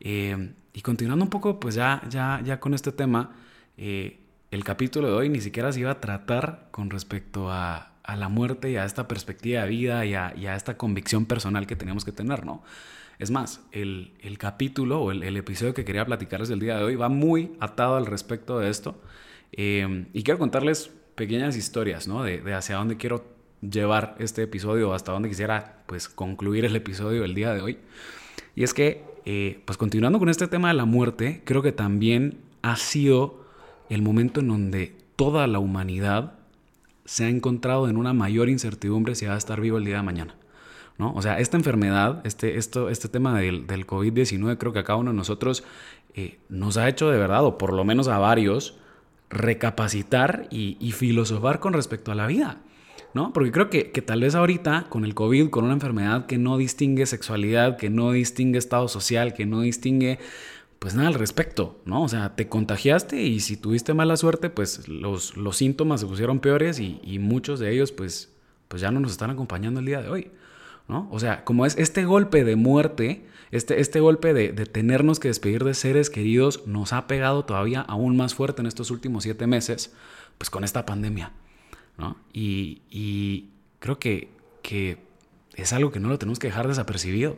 Eh, 0.00 0.52
y 0.74 0.82
continuando 0.82 1.24
un 1.24 1.30
poco, 1.30 1.58
pues 1.58 1.74
ya, 1.74 2.02
ya, 2.10 2.42
ya 2.44 2.60
con 2.60 2.74
este 2.74 2.92
tema, 2.92 3.36
eh, 3.78 4.20
el 4.50 4.64
capítulo 4.64 5.08
de 5.08 5.14
hoy 5.14 5.28
ni 5.30 5.40
siquiera 5.40 5.72
se 5.72 5.80
iba 5.80 5.92
a 5.92 6.00
tratar 6.00 6.68
con 6.72 6.90
respecto 6.90 7.50
a, 7.50 7.94
a 8.02 8.16
la 8.16 8.28
muerte 8.28 8.70
y 8.70 8.76
a 8.76 8.84
esta 8.84 9.08
perspectiva 9.08 9.62
de 9.62 9.68
vida 9.70 10.04
y 10.04 10.14
a, 10.14 10.54
esta 10.54 10.76
convicción 10.76 11.24
personal 11.24 11.66
que 11.66 11.76
tenemos 11.76 12.04
que 12.04 12.12
tener, 12.12 12.44
¿no? 12.44 12.62
Es 13.18 13.30
más, 13.30 13.62
el, 13.72 14.12
capítulo 14.38 15.00
o 15.00 15.10
el, 15.10 15.36
episodio 15.38 15.72
que 15.72 15.86
quería 15.86 16.04
platicarles 16.04 16.50
el 16.50 16.60
día 16.60 16.76
de 16.76 16.84
hoy 16.84 16.96
va 16.96 17.08
muy 17.08 17.56
atado 17.60 17.96
al 17.96 18.04
respecto 18.04 18.58
de 18.58 18.68
esto. 18.68 19.00
Eh, 19.52 20.06
y 20.12 20.22
quiero 20.22 20.38
contarles 20.38 20.90
pequeñas 21.14 21.56
historias, 21.56 22.08
¿no? 22.08 22.22
De, 22.22 22.54
hacia 22.54 22.76
dónde 22.76 22.96
quiero 22.96 23.24
llevar 23.60 24.16
este 24.18 24.42
episodio, 24.42 24.92
hasta 24.94 25.12
dónde 25.12 25.28
quisiera, 25.28 25.82
pues, 25.86 26.08
concluir 26.08 26.64
el 26.64 26.76
episodio 26.76 27.24
el 27.24 27.34
día 27.34 27.54
de 27.54 27.62
hoy. 27.62 27.78
Y 28.54 28.64
es 28.64 28.74
que, 28.74 29.04
eh, 29.24 29.62
pues, 29.64 29.78
continuando 29.78 30.18
con 30.18 30.28
este 30.28 30.48
tema 30.48 30.68
de 30.68 30.74
la 30.74 30.84
muerte, 30.84 31.42
creo 31.44 31.62
que 31.62 31.72
también 31.72 32.38
ha 32.62 32.76
sido 32.76 33.44
el 33.88 34.02
momento 34.02 34.40
en 34.40 34.48
donde 34.48 34.96
toda 35.16 35.46
la 35.46 35.58
humanidad 35.58 36.34
se 37.04 37.24
ha 37.24 37.28
encontrado 37.28 37.88
en 37.88 37.96
una 37.96 38.12
mayor 38.12 38.48
incertidumbre 38.48 39.14
si 39.14 39.26
va 39.26 39.34
a 39.34 39.38
estar 39.38 39.60
vivo 39.60 39.78
el 39.78 39.84
día 39.84 39.96
de 39.96 40.02
mañana. 40.02 40.36
¿no? 40.98 41.12
O 41.14 41.22
sea, 41.22 41.38
esta 41.38 41.56
enfermedad, 41.56 42.24
este, 42.24 42.56
esto, 42.56 42.88
este 42.88 43.08
tema 43.08 43.38
del, 43.38 43.66
del 43.66 43.86
COVID-19, 43.86 44.58
creo 44.58 44.72
que 44.72 44.78
a 44.78 44.84
cada 44.84 44.98
uno 44.98 45.10
de 45.10 45.16
nosotros 45.16 45.64
eh, 46.14 46.38
nos 46.48 46.76
ha 46.76 46.88
hecho 46.88 47.10
de 47.10 47.18
verdad, 47.18 47.44
o 47.44 47.58
por 47.58 47.72
lo 47.72 47.84
menos 47.84 48.08
a 48.08 48.18
varios, 48.18 48.78
recapacitar 49.34 50.46
y, 50.50 50.92
filosofar 50.92 51.60
con 51.60 51.72
respecto 51.72 52.12
a 52.12 52.14
la 52.14 52.26
vida. 52.26 52.62
¿no? 53.12 53.32
Porque 53.32 53.52
creo 53.52 53.70
que, 53.70 53.92
que, 53.92 54.02
tal 54.02 54.22
vez 54.22 54.34
ahorita, 54.34 54.86
con 54.88 55.04
el 55.04 55.14
COVID, 55.14 55.50
con 55.50 55.64
una 55.64 55.74
enfermedad 55.74 56.26
que 56.26 56.36
no 56.38 56.56
distingue 56.56 57.06
sexualidad, 57.06 57.76
que 57.76 57.88
no 57.88 58.10
distingue 58.10 58.58
estado 58.58 58.88
social, 58.88 59.34
que 59.34 59.46
no 59.46 59.60
distingue 59.60 60.18
pues 60.84 60.94
nada 60.94 61.08
al 61.08 61.14
respecto, 61.14 61.80
¿no? 61.86 62.02
O 62.02 62.08
sea, 62.10 62.36
te 62.36 62.46
contagiaste 62.46 63.22
y 63.22 63.40
si 63.40 63.56
tuviste 63.56 63.94
mala 63.94 64.18
suerte, 64.18 64.50
pues 64.50 64.86
los, 64.86 65.34
los 65.34 65.56
síntomas 65.56 66.00
se 66.00 66.06
pusieron 66.06 66.40
peores 66.40 66.78
y, 66.78 67.18
muchos 67.18 67.58
de 67.58 67.72
ellos, 67.72 67.90
pues, 67.90 68.36
pues 68.68 68.82
ya 68.82 68.90
no 68.90 69.00
nos 69.00 69.12
están 69.12 69.30
acompañando 69.30 69.80
el 69.80 69.86
día 69.86 70.02
de 70.02 70.10
hoy, 70.10 70.30
¿no? 70.88 71.08
O 71.10 71.18
sea, 71.18 71.44
como 71.44 71.66
es 71.66 71.76
este 71.78 72.04
golpe 72.04 72.44
de 72.44 72.56
muerte, 72.56 73.26
este, 73.50 73.80
este 73.80 74.00
golpe 74.00 74.34
de, 74.34 74.52
tenernos 74.66 75.20
que 75.20 75.28
despedir 75.28 75.64
de 75.64 75.74
seres 75.74 76.10
queridos, 76.10 76.66
nos 76.66 76.92
ha 76.92 77.06
pegado 77.06 77.44
todavía 77.44 77.80
aún 77.80 78.16
más 78.16 78.34
fuerte 78.34 78.60
en 78.62 78.66
estos 78.66 78.90
últimos 78.90 79.22
siete 79.22 79.46
meses, 79.46 79.94
pues 80.38 80.50
con 80.50 80.64
esta 80.64 80.84
pandemia, 80.86 81.32
¿no? 81.96 82.16
Y, 82.32 83.50
creo 83.78 83.98
que, 83.98 84.30
que 84.62 84.98
es 85.54 85.72
algo 85.72 85.92
que 85.92 86.00
no 86.00 86.08
lo 86.08 86.18
tenemos 86.18 86.38
que 86.38 86.46
dejar 86.46 86.68
desapercibido, 86.68 87.36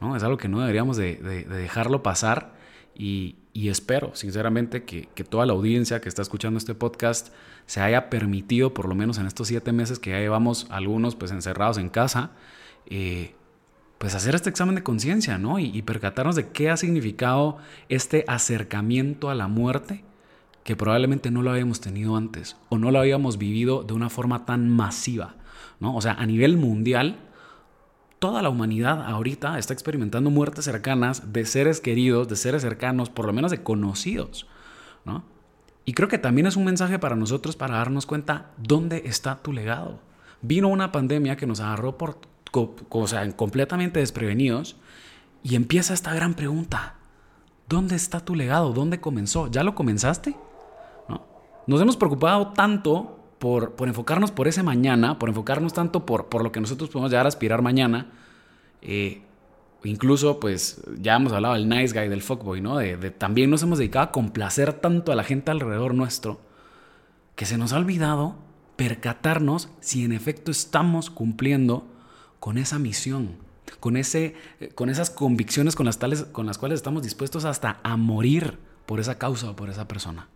¿no? 0.00 0.16
Es 0.16 0.22
algo 0.22 0.36
que 0.36 0.48
no 0.48 0.60
deberíamos 0.60 0.96
de 0.96 1.16
dejarlo 1.16 2.02
pasar 2.02 2.54
y, 2.96 3.36
espero, 3.54 4.14
sinceramente, 4.14 4.84
que, 4.84 5.06
toda 5.24 5.46
la 5.46 5.52
audiencia 5.52 6.00
que 6.00 6.08
está 6.08 6.22
escuchando 6.22 6.58
este 6.58 6.74
podcast 6.74 7.32
se 7.66 7.80
haya 7.80 8.10
permitido, 8.10 8.74
por 8.74 8.88
lo 8.88 8.94
menos 8.94 9.18
en 9.18 9.26
estos 9.26 9.48
siete 9.48 9.72
meses 9.72 9.98
que 9.98 10.10
ya 10.10 10.18
llevamos 10.18 10.66
algunos 10.70 11.16
pues 11.16 11.30
encerrados 11.30 11.78
en 11.78 11.88
casa, 11.88 12.32
eh, 12.86 13.34
pues 13.98 14.14
hacer 14.14 14.34
este 14.34 14.50
examen 14.50 14.74
de 14.74 14.82
conciencia, 14.82 15.38
¿no? 15.38 15.58
Y, 15.58 15.80
percatarnos 15.82 16.36
de 16.36 16.48
qué 16.48 16.68
ha 16.70 16.76
significado 16.76 17.56
este 17.88 18.24
acercamiento 18.28 19.30
a 19.30 19.34
la 19.34 19.48
muerte 19.48 20.04
que 20.62 20.76
probablemente 20.76 21.30
no 21.30 21.42
lo 21.42 21.50
habíamos 21.50 21.80
tenido 21.80 22.16
antes 22.16 22.56
o 22.68 22.78
no 22.78 22.90
lo 22.90 22.98
habíamos 22.98 23.38
vivido 23.38 23.82
de 23.82 23.94
una 23.94 24.10
forma 24.10 24.44
tan 24.44 24.68
masiva, 24.68 25.36
¿no? 25.80 25.94
O 25.94 26.00
sea, 26.00 26.12
a 26.12 26.26
nivel 26.26 26.56
mundial, 26.56 27.16
toda 28.18 28.42
la 28.42 28.48
humanidad 28.48 29.04
ahorita 29.06 29.58
está 29.58 29.72
experimentando 29.72 30.30
muertes 30.30 30.64
cercanas 30.64 31.32
de 31.32 31.44
seres 31.46 31.80
queridos, 31.80 32.28
de 32.28 32.36
seres 32.36 32.62
cercanos, 32.62 33.10
por 33.10 33.26
lo 33.26 33.32
menos 33.32 33.50
de 33.50 33.62
conocidos, 33.62 34.46
¿no? 35.04 35.24
Y 35.86 35.92
creo 35.92 36.08
que 36.08 36.18
también 36.18 36.46
es 36.46 36.56
un 36.56 36.64
mensaje 36.64 36.98
para 36.98 37.16
nosotros 37.16 37.56
para 37.56 37.76
darnos 37.76 38.06
cuenta 38.06 38.50
dónde 38.56 39.02
está 39.06 39.36
tu 39.36 39.52
legado. 39.52 40.00
Vino 40.40 40.68
una 40.68 40.92
pandemia 40.92 41.36
que 41.36 41.46
nos 41.46 41.60
agarró 41.60 41.98
por, 41.98 42.18
o 42.54 43.06
sea, 43.06 43.30
completamente 43.36 44.00
desprevenidos 44.00 44.76
y 45.42 45.56
empieza 45.56 45.94
esta 45.94 46.14
gran 46.14 46.34
pregunta. 46.34 46.94
¿Dónde 47.68 47.96
está 47.96 48.20
tu 48.20 48.34
legado? 48.34 48.72
¿Dónde 48.72 49.00
comenzó? 49.00 49.50
¿Ya 49.50 49.62
lo 49.62 49.74
comenzaste? 49.74 50.36
¿No? 51.08 51.26
Nos 51.66 51.80
hemos 51.80 51.96
preocupado 51.96 52.48
tanto 52.48 53.20
por, 53.38 53.74
enfocarnos 53.80 54.30
por 54.30 54.48
ese 54.48 54.62
mañana, 54.62 55.18
por 55.18 55.28
enfocarnos 55.28 55.72
tanto 55.72 56.06
por, 56.06 56.28
por 56.28 56.42
lo 56.42 56.52
que 56.52 56.60
nosotros 56.60 56.90
podemos 56.90 57.10
llegar 57.10 57.26
a 57.26 57.28
aspirar 57.28 57.62
mañana. 57.62 58.10
Eh, 58.80 59.22
incluso, 59.84 60.40
pues, 60.40 60.82
ya 60.98 61.16
hemos 61.16 61.32
hablado 61.32 61.54
del 61.54 61.68
nice 61.68 61.98
guy, 61.98 62.08
del 62.08 62.22
fuckboy, 62.22 62.60
¿no? 62.60 62.78
De, 62.78 63.10
también 63.10 63.50
nos 63.50 63.62
hemos 63.62 63.78
dedicado 63.78 64.06
a 64.06 64.12
complacer 64.12 64.72
tanto 64.74 65.12
a 65.12 65.14
la 65.14 65.24
gente 65.24 65.50
alrededor 65.50 65.94
nuestro 65.94 66.40
que 67.36 67.46
se 67.46 67.58
nos 67.58 67.72
ha 67.72 67.78
olvidado 67.78 68.36
percatarnos 68.76 69.68
si 69.80 70.04
en 70.04 70.12
efecto 70.12 70.50
estamos 70.50 71.10
cumpliendo 71.10 71.86
con 72.44 72.58
esa 72.58 72.78
misión, 72.78 73.36
con, 73.80 73.96
ese, 73.96 74.34
con 74.74 74.90
esas 74.90 75.08
convicciones 75.08 75.76
con 75.76 75.86
las, 75.86 75.98
tales, 75.98 76.24
con 76.24 76.44
las 76.44 76.58
cuales 76.58 76.76
estamos 76.76 77.02
dispuestos 77.02 77.46
hasta 77.46 77.80
a 77.82 77.96
morir 77.96 78.58
por 78.84 79.00
esa 79.00 79.16
causa 79.16 79.48
o 79.48 79.56
por 79.56 79.70
esa 79.70 79.88
persona. 79.88 80.28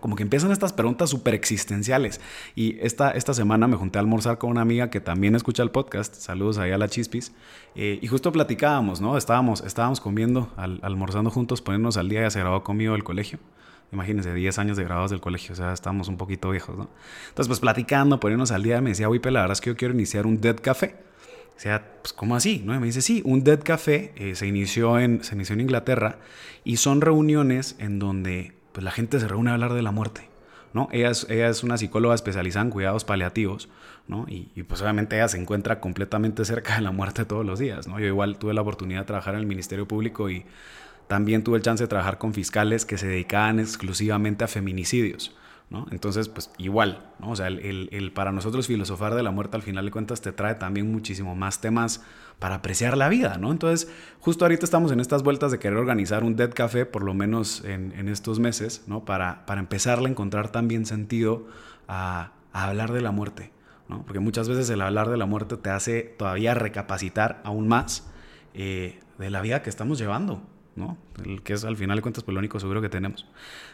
Como 0.00 0.16
que 0.16 0.22
empiezan 0.22 0.52
estas 0.52 0.72
preguntas 0.72 1.10
súper 1.10 1.34
existenciales. 1.34 2.22
Y 2.54 2.78
esta, 2.80 3.10
esta 3.10 3.34
semana 3.34 3.68
me 3.68 3.76
junté 3.76 3.98
a 3.98 4.00
almorzar 4.00 4.38
con 4.38 4.48
una 4.48 4.62
amiga 4.62 4.88
que 4.88 5.02
también 5.02 5.34
escucha 5.34 5.62
el 5.62 5.70
podcast. 5.70 6.14
Saludos 6.14 6.56
ahí 6.56 6.70
a 6.70 6.78
la 6.78 6.88
Chispis. 6.88 7.32
Eh, 7.74 7.98
y 8.00 8.06
justo 8.06 8.32
platicábamos, 8.32 9.02
¿no? 9.02 9.18
Estábamos, 9.18 9.60
estábamos 9.60 10.00
comiendo, 10.00 10.50
almorzando 10.56 11.28
juntos, 11.28 11.60
poniéndonos 11.60 11.98
al 11.98 12.08
día. 12.08 12.22
Ya 12.22 12.30
se 12.30 12.40
grabó 12.40 12.64
conmigo 12.64 12.94
el 12.94 13.04
colegio. 13.04 13.38
Imagínense, 13.92 14.32
10 14.32 14.58
años 14.58 14.76
de 14.76 14.84
grabados 14.84 15.10
del 15.10 15.20
colegio, 15.20 15.52
o 15.52 15.56
sea, 15.56 15.72
estamos 15.72 16.08
un 16.08 16.16
poquito 16.16 16.50
viejos, 16.50 16.78
¿no? 16.78 16.88
Entonces, 17.28 17.48
pues 17.48 17.60
platicando, 17.60 18.20
poniéndonos 18.20 18.52
al 18.52 18.62
día, 18.62 18.80
me 18.80 18.90
decía, 18.90 19.08
Wipe, 19.08 19.30
la 19.30 19.40
verdad 19.40 19.54
es 19.54 19.60
que 19.60 19.70
yo 19.70 19.76
quiero 19.76 19.94
iniciar 19.94 20.26
un 20.26 20.40
Dead 20.40 20.56
Café. 20.60 20.96
O 21.56 21.60
sea, 21.60 21.84
pues, 22.00 22.12
¿cómo 22.12 22.36
así? 22.36 22.62
¿No? 22.64 22.74
Y 22.74 22.78
me 22.78 22.86
dice, 22.86 23.02
sí, 23.02 23.20
un 23.24 23.42
Dead 23.44 23.60
Café 23.62 24.12
eh, 24.16 24.34
se, 24.34 24.46
inició 24.46 24.98
en, 24.98 25.24
se 25.24 25.34
inició 25.34 25.54
en 25.54 25.60
Inglaterra 25.60 26.18
y 26.64 26.76
son 26.76 27.00
reuniones 27.00 27.76
en 27.78 27.98
donde 27.98 28.54
pues 28.72 28.84
la 28.84 28.92
gente 28.92 29.18
se 29.18 29.28
reúne 29.28 29.50
a 29.50 29.54
hablar 29.54 29.74
de 29.74 29.82
la 29.82 29.90
muerte. 29.90 30.30
¿no? 30.72 30.88
Ella, 30.92 31.10
es, 31.10 31.26
ella 31.28 31.48
es 31.48 31.64
una 31.64 31.76
psicóloga 31.76 32.14
especializada 32.14 32.64
en 32.64 32.70
cuidados 32.70 33.04
paliativos, 33.04 33.68
¿no? 34.06 34.26
Y, 34.28 34.62
pues 34.62 34.80
obviamente 34.82 35.16
ella 35.16 35.28
se 35.28 35.38
encuentra 35.38 35.80
completamente 35.80 36.44
cerca 36.44 36.76
de 36.76 36.82
la 36.82 36.92
muerte 36.92 37.24
todos 37.24 37.44
los 37.44 37.58
días, 37.58 37.88
¿no? 37.88 37.98
Yo 37.98 38.06
igual 38.06 38.38
tuve 38.38 38.54
la 38.54 38.62
oportunidad 38.62 39.00
de 39.00 39.06
trabajar 39.06 39.34
en 39.34 39.40
el 39.40 39.46
Ministerio 39.46 39.86
Público 39.86 40.30
y 40.30 40.44
también 41.10 41.42
tuve 41.42 41.56
el 41.56 41.62
chance 41.64 41.82
de 41.82 41.88
trabajar 41.88 42.18
con 42.18 42.32
fiscales 42.34 42.86
que 42.86 42.96
se 42.96 43.08
dedicaban 43.08 43.58
exclusivamente 43.58 44.44
a 44.44 44.46
feminicidios. 44.46 45.34
Entonces, 45.90 46.28
pues 46.28 46.52
igual, 46.56 47.10
¿no? 47.18 47.30
O 47.30 47.36
sea, 47.36 47.48
el, 47.48 48.12
para 48.14 48.30
nosotros 48.30 48.68
filosofar 48.68 49.16
de 49.16 49.24
la 49.24 49.32
muerte 49.32 49.56
al 49.56 49.62
final 49.62 49.84
de 49.84 49.90
cuentas 49.90 50.20
te 50.20 50.30
trae 50.30 50.54
también 50.54 50.90
muchísimo 50.92 51.34
más 51.34 51.60
temas 51.60 52.04
para 52.38 52.56
apreciar 52.56 52.96
la 52.96 53.08
vida, 53.08 53.38
¿no? 53.38 53.50
Entonces, 53.50 53.90
justo 54.20 54.44
ahorita 54.44 54.64
estamos 54.64 54.92
en 54.92 55.00
estas 55.00 55.24
vueltas 55.24 55.50
de 55.50 55.58
querer 55.58 55.78
organizar 55.78 56.22
un 56.22 56.36
Dead 56.36 56.52
Café, 56.52 56.86
por 56.86 57.02
lo 57.02 57.12
menos 57.12 57.64
en, 57.64 58.08
estos 58.08 58.38
meses, 58.38 58.84
¿no? 58.86 59.04
Para, 59.04 59.46
para 59.46 59.60
empezar 59.60 59.98
a 59.98 60.08
encontrar 60.08 60.52
también 60.52 60.86
sentido 60.86 61.48
a, 61.88 62.34
hablar 62.52 62.92
de 62.92 63.00
la 63.00 63.10
muerte, 63.10 63.50
¿no? 63.88 64.04
Porque 64.04 64.20
muchas 64.20 64.48
veces 64.48 64.70
el 64.70 64.80
hablar 64.80 65.08
de 65.08 65.16
la 65.16 65.26
muerte 65.26 65.56
te 65.56 65.70
hace 65.70 66.02
todavía 66.02 66.54
recapacitar 66.54 67.40
aún 67.42 67.66
más 67.66 68.08
eh, 68.54 69.00
de 69.18 69.30
la 69.30 69.40
vida 69.40 69.62
que 69.62 69.70
estamos 69.70 69.98
llevando, 69.98 70.40
¿no? 70.76 70.96
El 71.24 71.42
que 71.42 71.54
es 71.54 71.64
al 71.64 71.76
final 71.76 71.96
de 71.96 72.02
cuentas 72.02 72.24
pues, 72.24 72.32
lo 72.34 72.38
único 72.38 72.60
seguro 72.60 72.80
que 72.80 72.88
tenemos. 72.88 73.26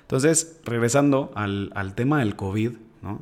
Entonces, 0.02 0.60
regresando 0.64 1.32
al, 1.34 1.70
tema 1.94 2.20
del 2.20 2.36
COVID, 2.36 2.72
¿no? 3.02 3.20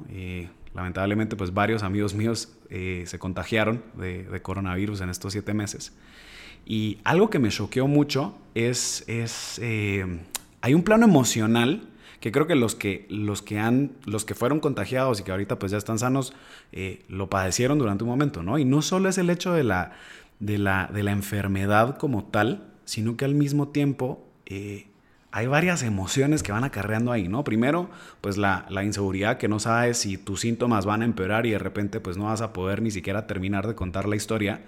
lamentablemente 0.75 1.37
pues 1.37 1.55
varios 1.55 1.83
amigos 1.83 2.15
míos 2.15 2.53
eh, 2.69 3.05
se 3.07 3.19
contagiaron 3.19 3.83
de, 3.95 4.41
coronavirus 4.43 5.01
en 5.01 5.11
estos 5.11 5.33
siete 5.33 5.55
meses. 5.55 5.97
Y 6.67 6.99
algo 7.05 7.31
que 7.31 7.39
me 7.39 7.51
choqueó 7.51 7.87
mucho 7.87 8.37
es, 8.55 9.05
es 9.07 9.59
eh, 9.63 10.21
hay 10.61 10.75
un 10.75 10.83
plano 10.83 11.05
emocional 11.05 11.89
que 12.21 12.33
creo 12.33 12.47
que 12.47 12.55
los 12.55 12.75
que, 12.75 13.07
los 13.11 13.43
que, 13.43 13.59
han, 13.59 13.93
los 14.07 14.25
que 14.25 14.35
fueron 14.35 14.61
contagiados 14.61 15.21
y 15.21 15.25
que 15.25 15.31
ahorita 15.31 15.59
pues 15.59 15.73
ya 15.73 15.79
están 15.79 15.99
sanos, 15.99 16.33
eh, 16.73 17.05
lo 17.09 17.29
padecieron 17.29 17.79
durante 17.79 18.05
un 18.05 18.11
momento, 18.11 18.43
¿no? 18.43 18.59
Y 18.59 18.65
no 18.65 18.81
solo 18.81 19.11
es 19.11 19.19
el 19.19 19.29
hecho 19.29 19.53
de 19.53 19.63
la, 19.63 19.93
de 20.41 20.57
la, 20.57 20.89
de 20.93 21.03
la 21.03 21.13
enfermedad 21.13 21.99
como 21.99 22.25
tal, 22.25 22.73
sino 22.85 23.17
que 23.17 23.25
al 23.25 23.35
mismo 23.35 23.69
tiempo 23.69 24.27
hay 25.35 25.49
varias 25.49 25.83
emociones 25.83 26.45
que 26.45 26.53
van 26.53 26.63
acarreando 26.63 27.11
ahí, 27.11 27.27
¿no? 27.27 27.43
Primero, 27.43 27.91
pues 28.21 28.37
la, 28.37 28.69
inseguridad 28.85 29.37
que 29.37 29.49
no 29.49 29.59
sabes 29.59 29.99
si 29.99 30.17
tus 30.17 30.43
síntomas 30.43 30.87
van 30.87 31.03
a 31.03 31.05
empeorar 31.05 31.45
y 31.45 31.51
de 31.51 31.59
repente 31.59 31.99
pues 31.99 32.17
no 32.17 32.27
vas 32.27 32.41
a 32.41 32.53
poder 32.53 32.81
ni 32.81 32.93
siquiera 32.93 33.27
terminar 33.27 33.67
de 33.67 33.75
contar 33.75 34.07
la 34.07 34.15
historia. 34.15 34.63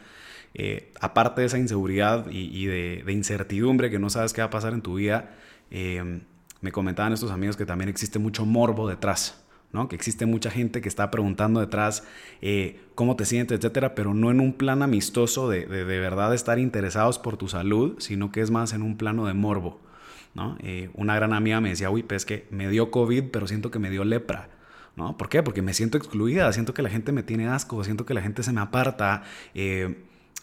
Eh, 0.55 0.93
aparte 1.01 1.43
de 1.43 1.47
esa 1.47 1.59
inseguridad 1.59 2.27
y, 2.33 2.67
de, 2.67 3.05
incertidumbre 3.13 3.91
que 3.91 4.01
no 4.01 4.11
sabes 4.11 4.33
qué 4.33 4.41
va 4.41 4.49
a 4.49 4.51
pasar 4.51 4.73
en 4.73 4.83
tu 4.83 4.97
vida, 4.97 5.37
eh, 5.71 6.21
me 6.61 6.73
comentaban 6.73 7.13
estos 7.13 7.31
amigos 7.31 7.57
que 7.57 7.65
también 7.65 7.89
existe 7.89 8.19
mucho 8.19 8.45
morbo 8.45 8.89
detrás. 8.89 9.46
Que 9.89 9.97
existe 9.97 10.25
mucha 10.27 10.51
gente 10.51 10.81
que 10.81 10.89
está 10.89 11.11
preguntando 11.11 11.61
detrás 11.61 12.05
eh, 12.41 12.81
cómo 12.95 13.17
te 13.17 13.25
sientes, 13.25 13.59
etcétera, 13.59 13.95
pero 13.95 14.15
no 14.15 14.31
en 14.31 14.41
un 14.41 14.55
plan 14.55 14.83
amistoso 14.83 15.49
de, 15.49 15.67
de, 15.67 15.85
verdad 15.85 16.35
estar 16.35 16.59
interesados 16.59 17.19
por 17.19 17.37
tu 17.37 17.49
salud, 17.49 17.95
sino 17.99 18.33
que 18.33 18.41
es 18.41 18.51
más 18.51 18.73
en 18.73 18.83
un 18.83 18.97
plano 18.97 19.27
de 19.27 19.35
morbo, 19.35 19.79
¿no? 20.35 20.57
Eh, 20.61 20.89
una 20.95 21.15
gran 21.15 21.33
amiga 21.33 21.61
me 21.61 21.69
decía, 21.69 21.91
uy, 21.91 22.03
pues 22.03 22.25
que 22.25 22.47
me 22.51 22.69
dio 22.71 22.91
COVID, 22.91 23.25
pero 23.31 23.47
siento 23.47 23.71
que 23.71 23.79
me 23.79 23.91
dio 23.91 24.05
lepra. 24.05 24.49
¿No? 24.97 25.15
¿Por 25.19 25.29
qué? 25.29 25.43
Porque 25.43 25.61
me 25.61 25.75
siento 25.75 25.99
excluida, 25.99 26.51
siento 26.55 26.73
que 26.73 26.81
la 26.81 26.89
gente 26.89 27.13
me 27.13 27.23
tiene 27.23 27.47
asco, 27.49 27.85
siento 27.85 28.07
que 28.07 28.15
la 28.15 28.23
gente 28.23 28.43
se 28.43 28.51
me 28.55 28.63
aparta. 28.63 29.25
Eh, 29.55 29.95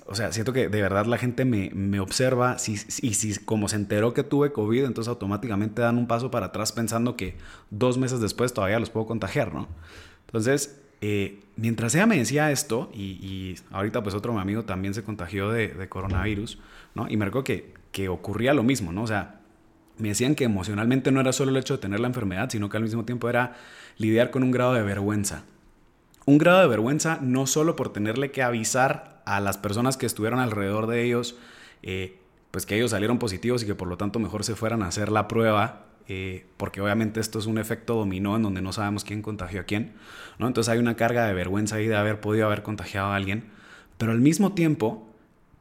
o 0.06 0.16
sea, 0.16 0.32
siento 0.34 0.52
que 0.52 0.68
de 0.68 0.82
verdad 0.82 1.06
la 1.06 1.18
gente 1.18 1.46
me, 1.46 2.00
observa 2.00 2.58
y 2.68 2.78
si, 2.78 3.36
como 3.40 3.70
se 3.70 3.78
enteró 3.78 4.14
que 4.14 4.24
tuve 4.24 4.52
COVID, 4.52 4.84
entonces 4.84 5.10
automáticamente 5.10 5.82
dan 5.82 5.98
un 5.98 6.08
paso 6.08 6.30
para 6.30 6.48
atrás 6.48 6.72
pensando 6.72 7.16
que 7.16 7.38
dos 7.70 7.98
meses 7.98 8.20
después 8.20 8.54
todavía 8.54 8.80
los 8.80 8.90
puedo 8.90 9.06
contagiar, 9.06 9.54
¿no? 9.54 9.68
Entonces, 10.28 10.82
eh, 11.00 11.40
mientras 11.56 11.96
ella 11.96 12.06
me 12.06 12.18
decía 12.18 12.52
esto, 12.52 12.90
y, 12.94 13.56
ahorita 13.72 14.04
pues 14.04 14.16
otro 14.16 14.38
amigo 14.38 14.64
también 14.64 14.94
se 14.94 15.04
contagió 15.04 15.50
de, 15.50 15.88
coronavirus, 15.88 16.60
¿no? 16.96 17.08
Y 17.10 17.16
me 17.16 17.26
recuerdo 17.26 17.46
que, 17.46 17.74
que 17.92 18.10
ocurría 18.10 18.54
lo 18.54 18.64
mismo, 18.64 18.92
¿no? 18.92 19.04
O 19.04 19.08
sea, 19.08 19.40
me 19.98 20.10
decían 20.10 20.36
que 20.36 20.44
emocionalmente 20.44 21.12
no 21.12 21.22
era 21.22 21.32
solo 21.32 21.52
el 21.52 21.58
hecho 21.58 21.76
de 21.76 21.82
tener 21.82 22.00
la 22.00 22.08
enfermedad, 22.08 22.50
sino 22.50 22.68
que 22.68 22.78
al 22.78 22.84
mismo 22.84 23.06
tiempo 23.06 23.30
era 23.30 23.56
lidiar 23.98 24.32
con 24.32 24.44
un 24.44 24.52
grado 24.52 24.74
de 24.74 24.82
vergüenza. 24.82 25.46
Un 26.26 26.38
grado 26.38 26.62
de 26.62 26.68
vergüenza 26.68 27.20
no 27.22 27.48
solo 27.48 27.76
por 27.76 27.92
tenerle 27.92 28.32
que 28.32 28.44
avisar 28.44 29.22
a 29.26 29.40
las 29.40 29.58
personas 29.58 29.98
que 29.98 30.06
estuvieron 30.06 30.40
alrededor 30.40 30.88
de 30.88 31.04
ellos, 31.04 31.36
eh, 31.82 32.18
pues 32.52 32.66
que 32.66 32.76
ellos 32.76 32.92
salieron 32.92 33.20
positivos 33.20 33.64
y 33.64 33.66
que 33.66 33.76
por 33.76 33.88
lo 33.88 33.98
tanto 33.98 34.20
mejor 34.20 34.44
se 34.44 34.56
fueran 34.56 34.84
a 34.84 34.88
hacer 34.88 35.12
la 35.12 35.28
prueba, 35.28 35.86
eh, 36.08 36.46
porque 36.58 36.82
obviamente 36.82 37.20
esto 37.20 37.40
es 37.40 37.46
un 37.46 37.58
efecto 37.58 37.96
dominó 37.96 38.36
en 38.36 38.44
donde 38.44 38.62
no 38.62 38.72
sabemos 38.72 39.04
quién 39.04 39.22
contagió 39.22 39.62
a 39.62 39.64
quién, 39.64 39.94
¿no? 40.40 40.48
Entonces 40.48 40.72
hay 40.72 40.80
una 40.80 40.96
carga 40.96 41.26
de 41.26 41.34
vergüenza 41.34 41.78
ahí 41.78 41.88
de 41.88 41.96
haber 41.96 42.22
podido 42.22 42.46
haber 42.46 42.64
contagiado 42.64 43.08
a 43.08 43.16
alguien, 43.16 43.46
pero 43.98 44.12
al 44.12 44.20
mismo 44.20 44.54
tiempo 44.54 45.13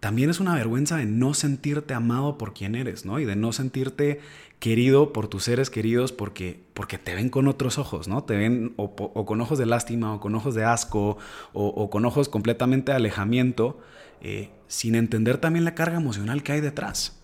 también 0.03 0.31
es 0.31 0.41
una 0.41 0.57
vergüenza 0.57 0.97
de 0.97 1.07
no 1.07 1.33
sentirte 1.33 1.95
amado 1.95 2.37
por 2.37 2.55
quien 2.55 2.75
eres, 2.75 3.07
¿no? 3.07 3.21
Y 3.21 3.25
de 3.25 3.37
no 3.37 3.53
sentirte 3.53 4.19
querido 4.59 5.13
por 5.13 5.29
tus 5.29 5.45
seres 5.45 5.71
queridos 5.71 6.11
porque, 6.11 6.59
porque 6.75 6.99
te 6.99 7.15
ven 7.15 7.29
con 7.29 7.47
otros 7.47 7.79
ojos, 7.79 8.09
¿no? 8.09 8.25
Te 8.25 8.37
ven 8.37 8.75
o, 8.75 8.97
con 8.97 9.41
ojos 9.41 9.61
de 9.61 9.67
lástima 9.67 10.13
o 10.13 10.19
con 10.19 10.35
ojos 10.35 10.57
de 10.57 10.65
asco 10.65 11.19
o, 11.53 11.89
con 11.89 12.05
ojos 12.05 12.29
completamente 12.29 12.91
de 12.91 12.97
alejamiento, 12.97 13.79
eh, 14.21 14.51
sin 14.67 14.97
entender 14.97 15.39
también 15.39 15.65
la 15.65 15.77
carga 15.77 15.99
emocional 15.99 16.43
que 16.43 16.51
hay 16.51 16.61
detrás. 16.61 17.23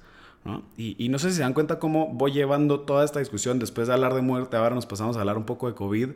Y, 0.76 1.08
no 1.08 1.18
sé 1.18 1.30
si 1.30 1.36
se 1.38 1.42
dan 1.42 1.54
cuenta 1.54 1.80
cómo 1.80 2.06
voy 2.14 2.30
llevando 2.30 2.82
toda 2.82 3.04
esta 3.04 3.18
discusión 3.18 3.58
después 3.58 3.88
de 3.88 3.94
hablar 3.94 4.14
de 4.14 4.22
muerte, 4.22 4.56
ahora 4.56 4.76
nos 4.76 4.86
pasamos 4.86 5.16
a 5.16 5.20
hablar 5.20 5.36
un 5.36 5.46
poco 5.46 5.66
de 5.66 5.74
COVID 5.74 6.10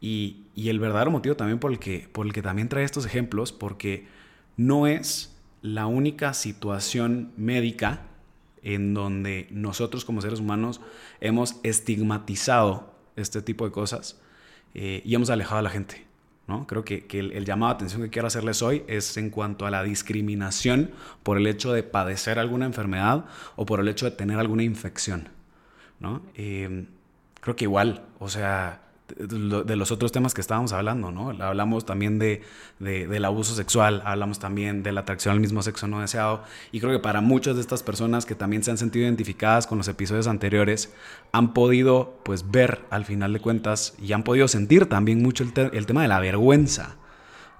y, 0.00 0.42
y 0.56 0.70
el 0.70 0.80
verdadero 0.80 1.12
motivo 1.12 1.36
también 1.36 1.60
por 1.60 1.70
el, 1.70 1.78
que, 1.78 2.08
por 2.10 2.26
el 2.26 2.32
que 2.32 2.42
también 2.42 2.68
trae 2.68 2.82
estos 2.82 3.06
ejemplos, 3.06 3.52
porque 3.52 4.08
no 4.56 4.88
es 4.88 5.36
la 5.62 5.86
única 5.86 6.34
situación 6.34 7.32
médica 7.36 8.06
en 8.62 8.94
donde 8.94 9.48
nosotros 9.50 10.04
como 10.04 10.20
seres 10.20 10.40
humanos 10.40 10.80
hemos 11.20 11.56
estigmatizado 11.62 12.92
este 13.16 13.42
tipo 13.42 13.64
de 13.64 13.72
cosas 13.72 14.20
eh, 14.74 15.02
y 15.04 15.14
hemos 15.14 15.30
alejado 15.30 15.58
a 15.58 15.62
la 15.62 15.70
gente. 15.70 16.06
¿no? 16.46 16.66
Creo 16.66 16.84
que, 16.84 17.06
el, 17.12 17.44
llamado 17.44 17.72
de 17.72 17.76
atención 17.76 18.02
que 18.02 18.10
quiero 18.10 18.26
hacerles 18.26 18.60
hoy 18.60 18.82
es 18.88 19.16
en 19.16 19.30
cuanto 19.30 19.66
a 19.66 19.70
la 19.70 19.82
discriminación 19.84 20.90
por 21.22 21.36
el 21.36 21.46
hecho 21.46 21.72
de 21.72 21.82
padecer 21.82 22.38
alguna 22.38 22.66
enfermedad 22.66 23.24
o 23.56 23.66
por 23.66 23.80
el 23.80 23.88
hecho 23.88 24.04
de 24.06 24.12
tener 24.12 24.38
alguna 24.38 24.64
infección. 24.64 25.28
¿no? 26.00 26.22
Eh, 26.34 26.86
creo 27.40 27.54
que 27.54 27.64
igual, 27.64 28.04
o 28.18 28.28
sea, 28.28 28.82
de 29.16 29.76
los 29.76 29.90
otros 29.90 30.12
temas 30.12 30.34
que 30.34 30.40
estábamos 30.40 30.72
hablando, 30.72 31.10
¿no? 31.10 31.30
Hablamos 31.42 31.86
también 31.86 32.18
de, 32.18 32.42
del 32.78 33.24
abuso 33.24 33.54
sexual, 33.54 34.02
hablamos 34.04 34.38
también 34.38 34.82
de 34.82 34.92
la 34.92 35.02
atracción 35.02 35.34
al 35.34 35.40
mismo 35.40 35.62
sexo 35.62 35.86
no 35.86 36.00
deseado, 36.00 36.42
y 36.72 36.80
creo 36.80 36.92
que 36.92 36.98
para 36.98 37.20
muchas 37.20 37.56
de 37.56 37.60
estas 37.60 37.82
personas 37.82 38.26
que 38.26 38.34
también 38.34 38.62
se 38.62 38.70
han 38.70 38.78
sentido 38.78 39.04
identificadas 39.06 39.66
con 39.66 39.78
los 39.78 39.88
episodios 39.88 40.26
anteriores, 40.26 40.92
han 41.32 41.52
podido, 41.52 42.20
pues, 42.24 42.50
ver 42.50 42.80
al 42.90 43.04
final 43.04 43.32
de 43.32 43.40
cuentas 43.40 43.94
y 43.98 44.12
han 44.12 44.22
podido 44.22 44.48
sentir 44.48 44.86
también 44.86 45.22
mucho 45.22 45.44
el, 45.44 45.52
el 45.72 45.86
tema 45.86 46.02
de 46.02 46.08
la 46.08 46.20
vergüenza, 46.20 46.96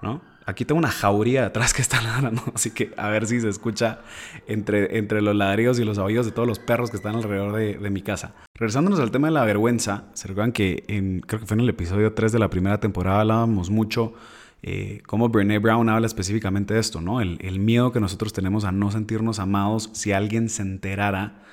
¿no? 0.01 0.30
Aquí 0.51 0.65
tengo 0.65 0.79
una 0.79 0.91
jauría 0.91 1.43
detrás 1.43 1.73
que 1.73 1.81
está 1.81 2.01
ladrando, 2.01 2.43
así 2.53 2.71
que 2.71 2.91
a 2.97 3.07
ver 3.07 3.25
si 3.25 3.39
se 3.39 3.47
escucha 3.47 4.01
entre, 4.47 4.97
entre 4.97 5.21
los 5.21 5.33
ladrillos 5.33 5.79
y 5.79 5.85
los 5.85 5.97
aullidos 5.97 6.25
de 6.25 6.33
todos 6.33 6.45
los 6.45 6.59
perros 6.59 6.91
que 6.91 6.97
están 6.97 7.15
alrededor 7.15 7.55
de, 7.55 7.89
mi 7.89 8.01
casa. 8.01 8.35
Regresándonos 8.55 8.99
al 8.99 9.11
tema 9.11 9.29
de 9.29 9.33
la 9.33 9.45
vergüenza, 9.45 10.03
se 10.13 10.27
recuerdan 10.27 10.51
que 10.51 10.83
creo 11.25 11.39
que 11.39 11.45
fue 11.45 11.55
en 11.55 11.61
el 11.61 11.69
episodio 11.69 12.11
3 12.11 12.33
de 12.33 12.39
la 12.39 12.49
primera 12.49 12.81
temporada 12.81 13.21
hablábamos 13.21 13.69
mucho 13.69 14.13
eh, 14.61 15.01
cómo 15.07 15.29
Brené 15.29 15.57
Brown 15.59 15.87
habla 15.87 16.05
específicamente 16.05 16.73
de 16.73 16.81
esto, 16.81 16.99
¿no? 16.99 17.21
El, 17.21 17.37
el, 17.41 17.59
miedo 17.59 17.93
que 17.93 18.01
nosotros 18.01 18.33
tenemos 18.33 18.65
a 18.65 18.73
no 18.73 18.91
sentirnos 18.91 19.39
amados 19.39 19.89
si 19.93 20.11
alguien 20.11 20.49
se 20.49 20.63
enterara 20.63 21.43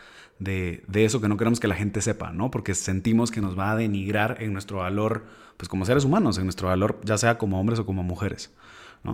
de, 0.40 0.82
de, 0.88 1.04
eso 1.04 1.20
que 1.20 1.28
no 1.28 1.36
queremos 1.36 1.60
que 1.60 1.68
la 1.68 1.76
gente 1.76 2.02
sepa, 2.02 2.32
¿no? 2.32 2.50
Porque 2.50 2.74
sentimos 2.74 3.30
que 3.30 3.40
nos 3.40 3.56
va 3.56 3.70
a 3.70 3.76
denigrar 3.76 4.38
en 4.40 4.52
nuestro 4.52 4.78
valor, 4.78 5.24
pues 5.56 5.68
como 5.68 5.84
seres 5.84 6.04
humanos, 6.04 6.36
en 6.38 6.44
nuestro 6.44 6.66
valor, 6.66 7.00
ya 7.04 7.16
sea 7.16 7.38
como 7.38 7.60
hombres 7.60 7.78
o 7.78 7.86
como 7.86 8.02
mujeres. 8.02 8.52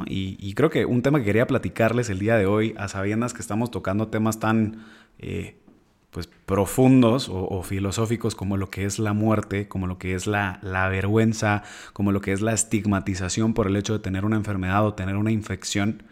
Y, 0.06 0.54
creo 0.54 0.70
que 0.70 0.86
un 0.86 1.02
tema 1.02 1.18
que 1.18 1.26
quería 1.26 1.46
platicarles 1.46 2.10
el 2.10 2.18
día 2.18 2.36
de 2.36 2.46
hoy, 2.46 2.74
a 2.78 2.88
sabiendas 2.88 3.32
que 3.34 3.40
estamos 3.40 3.70
tocando 3.70 4.08
temas 4.08 4.40
tan 4.40 4.84
eh, 5.18 5.56
pues, 6.10 6.28
profundos 6.46 7.28
o, 7.30 7.62
filosóficos 7.62 8.34
como 8.34 8.56
lo 8.56 8.70
que 8.70 8.84
es 8.84 8.98
la 8.98 9.12
muerte, 9.12 9.68
como 9.68 9.86
lo 9.86 9.98
que 9.98 10.14
es 10.14 10.26
la, 10.26 10.60
vergüenza, 10.90 11.62
como 11.92 12.12
lo 12.12 12.20
que 12.20 12.32
es 12.32 12.40
la 12.40 12.52
estigmatización 12.52 13.54
por 13.54 13.66
el 13.66 13.76
hecho 13.76 13.94
de 13.94 13.98
tener 13.98 14.24
una 14.24 14.36
enfermedad 14.36 14.86
o 14.86 14.94
tener 14.94 15.16
una 15.16 15.32
infección. 15.32 16.02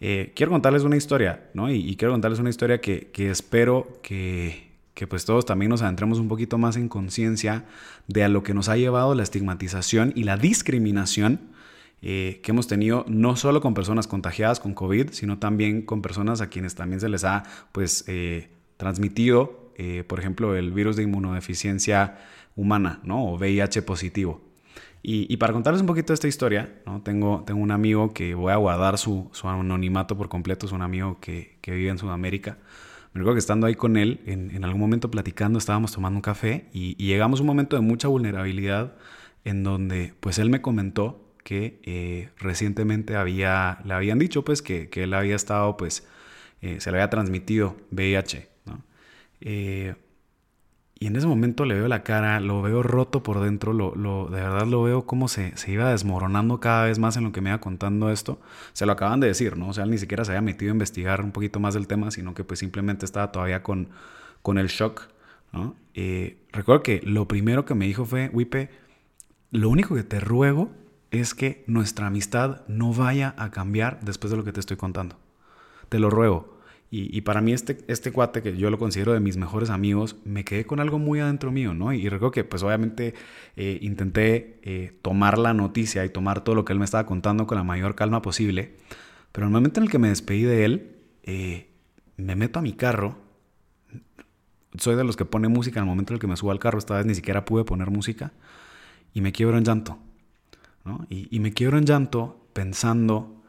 Eh, 0.00 0.32
quiero 0.36 0.52
contarles 0.52 0.82
una 0.82 0.96
historia, 0.96 1.48
¿no? 1.54 1.70
Y, 1.70 1.96
quiero 1.96 2.12
contarles 2.12 2.38
una 2.38 2.50
historia 2.50 2.80
que, 2.80 3.10
espero 3.16 3.98
que, 4.02 4.70
que 4.94 5.06
pues 5.06 5.24
todos 5.24 5.46
también 5.46 5.70
nos 5.70 5.82
adentremos 5.82 6.18
un 6.18 6.28
poquito 6.28 6.58
más 6.58 6.76
en 6.76 6.88
conciencia 6.88 7.64
de 8.08 8.24
a 8.24 8.28
lo 8.28 8.42
que 8.42 8.54
nos 8.54 8.68
ha 8.68 8.76
llevado 8.76 9.14
la 9.14 9.22
estigmatización 9.22 10.12
y 10.14 10.24
la 10.24 10.36
discriminación 10.36 11.55
eh, 12.02 12.40
que 12.42 12.52
hemos 12.52 12.66
tenido 12.66 13.04
no 13.08 13.36
solo 13.36 13.60
con 13.60 13.72
personas 13.74 14.06
contagiadas 14.06 14.60
con 14.60 14.74
COVID, 14.74 15.10
sino 15.12 15.38
también 15.38 15.82
con 15.82 16.02
personas 16.02 16.40
a 16.40 16.48
quienes 16.48 16.74
también 16.74 17.00
se 17.00 17.08
les 17.08 17.24
ha 17.24 17.44
pues, 17.72 18.04
eh, 18.06 18.50
transmitido, 18.76 19.72
eh, 19.76 20.04
por 20.06 20.20
ejemplo, 20.20 20.54
el 20.56 20.72
virus 20.72 20.96
de 20.96 21.04
inmunodeficiencia 21.04 22.18
humana 22.54 23.00
¿no? 23.02 23.24
o 23.24 23.38
VIH 23.38 23.82
positivo. 23.82 24.42
Y, 25.08 25.36
para 25.36 25.52
contarles 25.52 25.82
un 25.82 25.86
poquito 25.86 26.08
de 26.08 26.14
esta 26.14 26.26
historia, 26.26 26.80
¿no? 26.84 27.00
tengo, 27.00 27.44
tengo 27.46 27.60
un 27.60 27.70
amigo 27.70 28.12
que 28.12 28.34
voy 28.34 28.52
a 28.52 28.56
guardar 28.56 28.98
su, 28.98 29.28
su 29.30 29.48
anonimato 29.48 30.16
por 30.16 30.28
completo, 30.28 30.66
es 30.66 30.72
un 30.72 30.82
amigo 30.82 31.18
que, 31.20 31.58
que, 31.60 31.70
vive 31.70 31.90
en 31.90 31.98
Sudamérica. 31.98 32.58
Me 33.12 33.20
recuerdo 33.20 33.36
que 33.36 33.38
estando 33.38 33.68
ahí 33.68 33.76
con 33.76 33.96
él, 33.96 34.20
en, 34.26 34.50
en 34.50 34.64
algún 34.64 34.80
momento 34.80 35.08
platicando, 35.08 35.60
estábamos 35.60 35.92
tomando 35.92 36.18
un 36.18 36.22
café 36.22 36.68
y, 36.72 36.96
y, 36.98 37.06
llegamos 37.06 37.38
a 37.38 37.44
un 37.44 37.46
momento 37.46 37.76
de 37.76 37.82
mucha 37.82 38.08
vulnerabilidad 38.08 38.96
en 39.44 39.62
donde 39.62 40.12
pues 40.18 40.40
él 40.40 40.50
me 40.50 40.60
comentó 40.60 41.25
que 41.46 41.78
eh, 41.84 42.30
recientemente 42.38 43.14
había, 43.14 43.78
le 43.84 43.94
habían 43.94 44.18
dicho 44.18 44.44
pues 44.44 44.62
que, 44.62 44.88
que 44.88 45.04
él 45.04 45.14
había 45.14 45.36
estado 45.36 45.76
pues, 45.76 46.04
eh, 46.60 46.80
se 46.80 46.90
le 46.90 46.96
había 46.96 47.08
transmitido 47.08 47.76
VIH. 47.92 48.48
Eh, 49.42 49.94
y 50.98 51.06
en 51.06 51.14
ese 51.14 51.28
momento 51.28 51.64
le 51.64 51.76
veo 51.76 51.86
la 51.86 52.02
cara, 52.02 52.40
lo 52.40 52.62
veo 52.62 52.82
roto 52.82 53.22
por 53.22 53.38
dentro, 53.38 53.72
lo, 53.72 53.94
lo, 53.94 54.26
de 54.28 54.40
verdad 54.40 54.66
lo 54.66 54.82
veo 54.82 55.06
como 55.06 55.28
se, 55.28 55.56
se, 55.56 55.70
iba 55.70 55.88
desmoronando 55.88 56.58
cada 56.58 56.86
vez 56.86 56.98
más 56.98 57.16
en 57.16 57.22
lo 57.22 57.30
que 57.30 57.40
me 57.40 57.50
iba 57.50 57.60
contando 57.60 58.10
esto. 58.10 58.40
Se 58.72 58.84
lo 58.84 58.90
acaban 58.90 59.20
de 59.20 59.28
decir, 59.28 59.56
¿no? 59.56 59.68
O 59.68 59.72
sea, 59.72 59.84
él 59.84 59.90
ni 59.90 59.98
siquiera 59.98 60.24
se 60.24 60.32
había 60.32 60.42
metido 60.42 60.72
a 60.72 60.74
investigar 60.74 61.22
un 61.22 61.30
poquito 61.30 61.60
más 61.60 61.74
del 61.74 61.86
tema, 61.86 62.10
sino 62.10 62.34
que 62.34 62.42
pues 62.42 62.58
simplemente 62.58 63.04
estaba 63.04 63.30
todavía 63.30 63.62
con, 63.62 63.90
con 64.42 64.58
el 64.58 64.66
shock, 64.66 65.10
¿no? 65.52 65.76
recuerdo 66.52 66.82
que 66.82 67.00
lo 67.04 67.28
primero 67.28 67.64
que 67.64 67.74
me 67.74 67.86
dijo 67.86 68.04
fue, 68.04 68.30
Wipe, 68.32 68.68
lo 69.52 69.70
único 69.70 69.94
que 69.94 70.02
te 70.02 70.18
ruego 70.18 70.72
es 71.10 71.34
que 71.34 71.64
nuestra 71.66 72.06
amistad 72.06 72.62
no 72.68 72.92
vaya 72.92 73.34
a 73.38 73.50
cambiar 73.50 74.00
después 74.02 74.30
de 74.30 74.36
lo 74.36 74.44
que 74.44 74.52
te 74.52 74.60
estoy 74.60 74.76
contando. 74.76 75.16
Te 75.88 75.98
lo 75.98 76.10
ruego. 76.10 76.56
Y, 76.88 77.20
para 77.22 77.40
mí 77.40 77.52
este, 77.52 77.78
este 77.88 78.12
cuate, 78.12 78.42
que 78.42 78.56
yo 78.56 78.70
lo 78.70 78.78
considero 78.78 79.12
de 79.12 79.18
mis 79.18 79.36
mejores 79.36 79.70
amigos, 79.70 80.16
me 80.24 80.44
quedé 80.44 80.64
con 80.64 80.78
algo 80.78 80.98
muy 80.98 81.18
adentro 81.18 81.50
mío, 81.50 81.74
¿no? 81.74 81.92
Y 81.92 82.08
recuerdo 82.08 82.30
que 82.30 82.44
pues 82.44 82.62
obviamente 82.62 83.12
eh, 83.56 83.78
intenté 83.82 84.60
eh, 84.62 84.96
tomar 85.02 85.36
la 85.36 85.52
noticia 85.52 86.04
y 86.04 86.10
tomar 86.10 86.44
todo 86.44 86.54
lo 86.54 86.64
que 86.64 86.72
él 86.72 86.78
me 86.78 86.84
estaba 86.84 87.04
contando 87.04 87.46
con 87.46 87.58
la 87.58 87.64
mayor 87.64 87.96
calma 87.96 88.22
posible. 88.22 88.76
Pero 89.32 89.48
el 89.48 89.52
momento 89.52 89.80
en 89.80 89.84
el 89.84 89.90
que 89.90 89.98
me 89.98 90.08
despedí 90.08 90.44
de 90.44 90.64
él, 90.64 90.96
eh, 91.24 91.68
me 92.16 92.36
meto 92.36 92.60
a 92.60 92.62
mi 92.62 92.72
carro, 92.72 93.18
soy 94.78 94.94
de 94.94 95.04
los 95.04 95.16
que 95.16 95.24
pone 95.24 95.48
música 95.48 95.80
en 95.80 95.84
el 95.84 95.88
momento 95.88 96.12
en 96.12 96.16
el 96.16 96.20
que 96.20 96.28
me 96.28 96.36
subo 96.36 96.52
al 96.52 96.60
carro. 96.60 96.78
Esta 96.78 96.94
vez 96.94 97.04
ni 97.04 97.14
siquiera 97.14 97.44
pude 97.44 97.64
poner 97.64 97.90
música. 97.90 98.32
Y 99.12 99.20
me 99.22 99.32
quiebro 99.32 99.58
en 99.58 99.64
llanto. 99.64 99.98
Y, 101.08 101.40
me 101.40 101.52
quiebro 101.52 101.78
en 101.78 101.84
llanto 101.84 102.46
pensando 102.52 103.42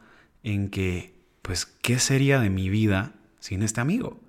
en 0.43 0.69
que, 0.69 1.15
pues, 1.41 1.65
¿qué 1.65 2.00
sería 2.00 2.39
de 2.39 2.50
mi 2.50 2.69
vida 2.69 3.13
sin 3.39 3.63
este 3.63 3.82
amigo? 3.82 4.19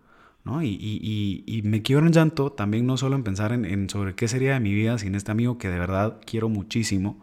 ¿no? 0.44 0.62
Y, 0.62 0.68
y, 0.68 1.44
y, 1.46 1.62
me 1.62 1.82
quiebro 1.82 2.06
en 2.06 2.12
llanto 2.12 2.52
también 2.52 2.86
no 2.86 2.96
solo 2.96 3.16
en 3.16 3.24
pensar 3.24 3.52
en, 3.52 3.64
en, 3.64 3.90
sobre 3.90 4.14
qué 4.14 4.28
sería 4.28 4.54
de 4.54 4.60
mi 4.60 4.72
vida 4.72 4.98
sin 4.98 5.14
este 5.14 5.30
amigo 5.30 5.58
que 5.58 5.68
de 5.68 5.78
verdad 5.78 6.20
quiero 6.24 6.48
muchísimo, 6.48 7.20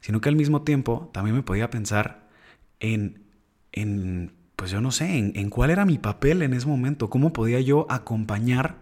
sino 0.00 0.20
que 0.20 0.28
al 0.28 0.36
mismo 0.36 0.62
tiempo 0.62 1.10
también 1.12 1.36
me 1.36 1.42
podía 1.42 1.70
pensar 1.70 2.28
en, 2.80 3.24
en 3.72 4.32
pues 4.56 4.70
yo 4.70 4.80
no 4.80 4.90
sé, 4.90 5.18
en, 5.18 5.32
en 5.36 5.50
cuál 5.50 5.70
era 5.70 5.84
mi 5.84 5.98
papel 5.98 6.42
en 6.42 6.54
ese 6.54 6.66
momento, 6.66 7.10
cómo 7.10 7.32
podía 7.32 7.60
yo 7.60 7.86
acompañar 7.90 8.76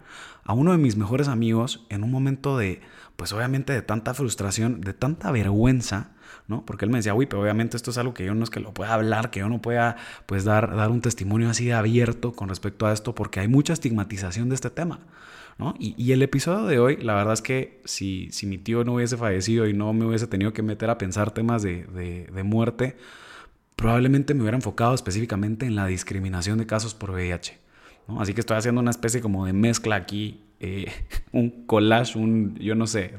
a 0.45 0.53
uno 0.53 0.71
de 0.71 0.77
mis 0.77 0.95
mejores 0.95 1.27
amigos 1.27 1.85
en 1.89 2.03
un 2.03 2.11
momento 2.11 2.57
de, 2.57 2.81
pues 3.15 3.33
obviamente 3.33 3.73
de 3.73 3.81
tanta 3.81 4.13
frustración, 4.13 4.79
de 4.81 4.93
tanta 4.93 5.31
vergüenza, 5.31 6.11
¿no? 6.47 6.65
Porque 6.65 6.85
él 6.85 6.91
me 6.91 6.99
decía, 6.99 7.13
uy, 7.13 7.25
pero 7.25 7.41
obviamente 7.41 7.75
esto 7.75 7.91
es 7.91 7.97
algo 7.97 8.13
que 8.13 8.25
yo 8.25 8.35
no 8.35 8.43
es 8.43 8.49
que 8.49 8.59
lo 8.59 8.73
pueda 8.73 8.93
hablar, 8.93 9.31
que 9.31 9.39
yo 9.39 9.49
no 9.49 9.61
pueda, 9.61 9.97
pues, 10.25 10.43
dar, 10.43 10.75
dar 10.75 10.91
un 10.91 11.01
testimonio 11.01 11.49
así 11.49 11.65
de 11.65 11.73
abierto 11.73 12.33
con 12.33 12.49
respecto 12.49 12.85
a 12.85 12.93
esto, 12.93 13.15
porque 13.15 13.39
hay 13.39 13.47
mucha 13.47 13.73
estigmatización 13.73 14.49
de 14.49 14.55
este 14.55 14.69
tema, 14.69 14.99
¿no? 15.57 15.73
Y, 15.79 15.95
y 15.97 16.11
el 16.11 16.21
episodio 16.21 16.65
de 16.65 16.79
hoy, 16.79 16.97
la 16.97 17.15
verdad 17.15 17.33
es 17.33 17.41
que 17.41 17.81
si, 17.85 18.29
si, 18.31 18.45
mi 18.45 18.57
tío 18.57 18.83
no 18.83 18.93
hubiese 18.95 19.17
fallecido 19.17 19.67
y 19.67 19.73
no 19.73 19.91
me 19.93 20.05
hubiese 20.05 20.27
tenido 20.27 20.53
que 20.53 20.61
meter 20.61 20.89
a 20.89 20.97
pensar 20.97 21.31
temas 21.31 21.63
de, 21.63 21.85
de, 21.85 22.43
muerte, 22.43 22.95
probablemente 23.75 24.33
me 24.33 24.41
hubiera 24.41 24.57
enfocado 24.57 24.93
específicamente 24.93 25.65
en 25.65 25.75
la 25.75 25.87
discriminación 25.87 26.57
de 26.57 26.67
casos 26.67 26.93
por 26.93 27.11
VIH. 27.11 27.57
¿no? 28.07 28.21
Así 28.21 28.33
que 28.33 28.41
estoy 28.41 28.57
haciendo 28.57 28.81
una 28.81 28.91
especie 28.91 29.21
como 29.21 29.45
de 29.45 29.53
mezcla 29.53 29.95
aquí 29.95 30.44
eh, 30.59 30.91
un 31.31 31.65
collage, 31.65 32.17
un, 32.17 32.55
yo 32.55 32.75
no 32.75 32.87
sé, 32.87 33.13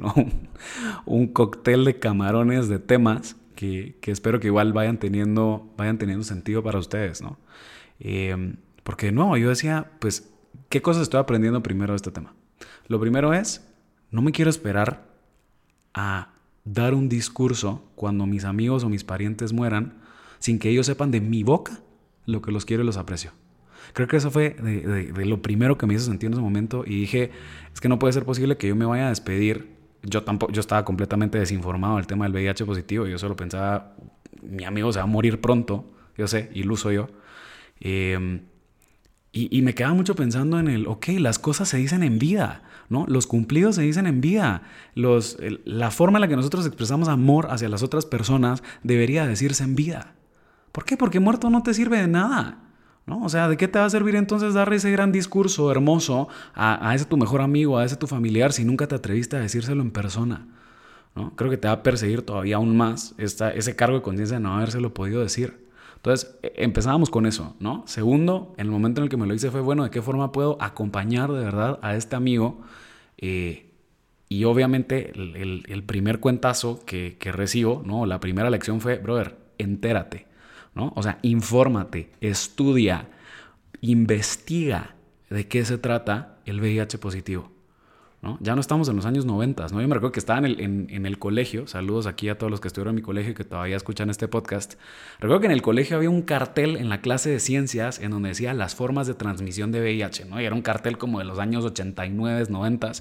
un 1.07 1.27
cóctel 1.29 1.85
de 1.85 1.99
camarones 1.99 2.69
de 2.69 2.79
temas 2.79 3.37
que, 3.55 3.97
que, 4.01 4.11
espero 4.11 4.41
que 4.41 4.49
igual 4.49 4.73
vayan 4.73 4.99
teniendo, 4.99 5.73
vayan 5.77 5.99
teniendo 5.99 6.25
sentido 6.25 6.63
para 6.63 6.79
ustedes, 6.79 7.23
¿no? 7.23 7.39
Eh, 8.01 8.55
porque 8.83 9.11
no, 9.11 9.37
yo 9.37 9.49
decía, 9.49 9.91
pues, 9.99 10.31
¿qué 10.69 10.83
cosas 10.83 11.03
estoy 11.03 11.21
aprendiendo 11.21 11.63
primero 11.63 11.93
de 11.93 11.97
este 11.97 12.11
tema? 12.11 12.35
Lo 12.87 13.01
primero 13.01 13.33
es, 13.33 13.67
no 14.11 14.23
me 14.23 14.33
quiero 14.33 14.51
esperar 14.51 15.09
a 15.95 16.35
dar 16.65 16.95
un 16.95 17.09
discurso 17.09 17.91
cuando 17.95 18.27
mis 18.27 18.45
amigos 18.45 18.85
o 18.85 18.89
mis 18.89 19.05
parientes 19.05 19.53
mueran 19.53 20.03
sin 20.39 20.59
que 20.59 20.69
ellos 20.69 20.87
sepan 20.87 21.11
de 21.11 21.21
mi 21.21 21.43
boca 21.43 21.81
lo 22.27 22.43
que 22.43 22.53
los 22.53 22.65
quiero 22.65 22.83
y 22.83 22.87
los 22.87 22.97
aprecio. 22.97 23.33
Creo 23.93 24.09
que 24.09 24.17
eso 24.17 24.31
fue 24.31 24.51
de, 24.51 25.27
lo 25.27 25.43
primero 25.43 25.79
que 25.79 25.87
me 25.87 25.95
hizo 25.95 26.05
sentir 26.05 26.29
en 26.29 26.35
ese 26.35 26.43
momento 26.43 26.85
y 26.87 27.01
dije, 27.01 27.31
es 27.73 27.81
que 27.81 27.89
no 27.89 27.99
puede 27.99 28.13
ser 28.13 28.25
posible 28.25 28.57
que 28.57 28.69
yo 28.69 28.77
me 28.77 28.85
vaya 28.85 29.07
a 29.07 29.09
despedir. 29.09 29.77
Yo 30.03 30.23
tampoco, 30.23 30.53
yo 30.53 30.61
estaba 30.61 30.85
completamente 30.85 31.39
desinformado 31.39 31.97
del 31.97 32.07
tema 32.07 32.27
del 32.27 32.33
VIH 32.33 32.65
positivo. 32.65 33.07
Yo 33.07 33.19
solo 33.19 33.37
pensaba, 33.37 33.95
mi 34.43 34.65
amigo 34.65 34.93
se 34.93 34.99
va 34.99 35.05
a 35.05 35.09
morir 35.09 35.41
pronto, 35.41 35.85
yo 36.17 36.29
sé, 36.29 36.51
iluso 36.55 36.93
yo. 36.93 37.09
Eh, 37.81 38.41
y, 39.39 39.61
me 39.61 39.75
quedaba 39.75 39.95
mucho 39.95 40.15
pensando 40.15 40.59
en 40.59 40.67
el, 40.67 40.87
ok, 40.87 41.09
las 41.19 41.39
cosas 41.39 41.69
se 41.69 41.77
dicen 41.77 42.03
en 42.03 42.19
vida, 42.19 42.63
¿no? 42.89 43.05
Los 43.07 43.27
cumplidos 43.27 43.75
se 43.75 43.83
dicen 43.83 44.07
en 44.07 44.23
vida. 44.23 44.63
Los, 44.95 45.37
la 45.67 45.91
forma 45.91 46.17
en 46.17 46.23
la 46.23 46.29
que 46.29 46.37
nosotros 46.37 46.65
expresamos 46.65 47.09
amor 47.09 47.49
hacia 47.51 47.69
las 47.69 47.83
otras 47.83 48.07
personas 48.07 48.63
debería 48.83 49.27
decirse 49.27 49.63
en 49.63 49.75
vida. 49.77 50.15
¿Por 50.73 50.87
qué? 50.87 50.97
Porque 50.97 51.21
muerto 51.21 51.51
no 51.51 51.63
te 51.63 51.75
sirve 51.75 52.01
de 52.01 52.09
nada. 52.09 52.66
¿No? 53.07 53.23
O 53.23 53.29
sea, 53.29 53.49
¿de 53.49 53.57
qué 53.57 53.69
te 53.69 53.79
va 53.79 53.85
a 53.85 53.91
servir 53.91 54.17
entonces 54.17 54.55
darle 54.55 54.77
ese 54.77 54.91
gran 54.91 55.13
discurso 55.13 55.71
hermoso 55.71 56.29
a, 56.55 56.91
a, 56.91 56.95
ese 56.95 57.05
tu 57.05 57.17
mejor 57.17 57.41
amigo, 57.41 57.79
a 57.79 57.85
ese 57.85 57.97
tu 57.97 58.09
familiar, 58.09 58.53
si 58.53 58.65
nunca 58.65 58.89
te 58.89 58.97
atreviste 58.97 59.37
a 59.37 59.41
decírselo 59.41 59.83
en 59.83 59.93
persona? 59.93 60.49
¿no? 61.17 61.35
Creo 61.35 61.51
que 61.51 61.57
te 61.57 61.67
va 61.67 61.75
a 61.75 61.83
perseguir 61.83 62.23
todavía 62.23 62.57
aún 62.57 62.77
más 62.77 63.15
ese 63.19 63.75
cargo 63.75 63.97
de 63.97 64.03
conciencia 64.03 64.37
de 64.37 64.43
no 64.43 64.55
habérselo 64.55 64.95
podido 64.95 65.23
decir. 65.23 65.67
Entonces, 65.97 66.37
e, 66.43 66.53
empezábamos 66.57 67.11
con 67.11 67.27
eso, 67.27 67.57
¿no? 67.59 67.83
Segundo, 67.87 68.55
en 68.59 68.67
el 68.67 68.71
momento 68.71 69.01
en 69.01 69.05
el 69.05 69.11
que 69.11 69.17
me 69.17 69.27
lo 69.27 69.35
hice 69.35 69.51
fue, 69.51 69.63
bueno, 69.63 69.83
¿de 69.83 69.91
qué 69.91 70.03
forma 70.03 70.31
puedo 70.31 70.59
acompañar 70.61 71.33
de 71.33 71.43
verdad 71.43 71.79
a 71.83 71.97
este 71.97 72.15
amigo? 72.15 72.61
Eh, 73.17 73.73
y 74.29 74.45
obviamente 74.45 75.13
el, 75.15 75.37
el, 75.37 75.65
el, 75.69 75.83
primer 75.85 76.21
cuentazo 76.21 76.85
que, 76.85 77.17
que 77.19 77.33
recibo, 77.33 77.83
¿no? 77.85 78.07
La 78.07 78.21
primera 78.21 78.51
lección 78.51 78.81
fue, 78.81 78.99
brother, 78.99 79.37
entérate. 79.59 80.27
¿No? 80.77 80.93
O 80.95 81.03
sea, 81.03 81.19
infórmate, 81.23 82.13
estudia, 82.21 83.09
investiga 83.81 84.95
de 85.31 85.49
qué 85.49 85.65
se 85.65 85.79
trata 85.79 86.39
el 86.45 86.61
VIH 86.61 86.99
positivo. 86.99 87.51
Ya 88.41 88.55
no 88.55 88.61
estamos 88.61 88.89
en 88.89 88.97
los 88.97 89.07
años 89.07 89.25
90, 89.25 89.69
¿no? 89.69 89.81
Yo 89.81 89.89
me 89.89 89.95
recuerdo 89.95 90.13
que 90.13 90.21
estaba 90.21 90.39
en 90.39 90.45
el, 90.45 90.61
en, 90.61 90.87
en 90.91 91.07
el, 91.07 91.19
colegio, 91.19 91.67
saludos 91.67 92.07
aquí 92.07 92.29
a 92.29 92.39
todos 92.39 92.51
los 92.51 92.61
que 92.61 92.69
estuvieron 92.69 92.93
en 92.93 92.97
mi 92.97 93.03
colegio 93.03 93.33
y 93.33 93.35
que 93.35 93.45
todavía 93.45 93.77
escuchan 93.77 94.11
este 94.11 94.29
podcast. 94.29 94.75
Recuerdo 95.19 95.41
que 95.41 95.47
en 95.47 95.53
el 95.53 95.63
colegio 95.63 95.97
había 95.97 96.11
un 96.11 96.23
cartel 96.23 96.77
en 96.77 96.89
la 96.89 97.01
clase 97.01 97.31
de 97.31 97.41
ciencias 97.41 98.01
en 98.01 98.11
donde 98.11 98.31
decía 98.31 98.55
las 98.55 98.75
formas 98.75 99.07
de 99.07 99.15
transmisión 99.15 99.73
de 99.73 99.81
VIH, 99.81 100.27
¿no? 100.27 100.41
Y 100.41 100.45
era 100.45 100.55
un 100.55 100.63
cartel 100.63 100.99
como 100.99 101.19
de 101.19 101.25
los 101.25 101.39
años 101.39 101.65
89, 101.65 102.47
90, 102.49 102.93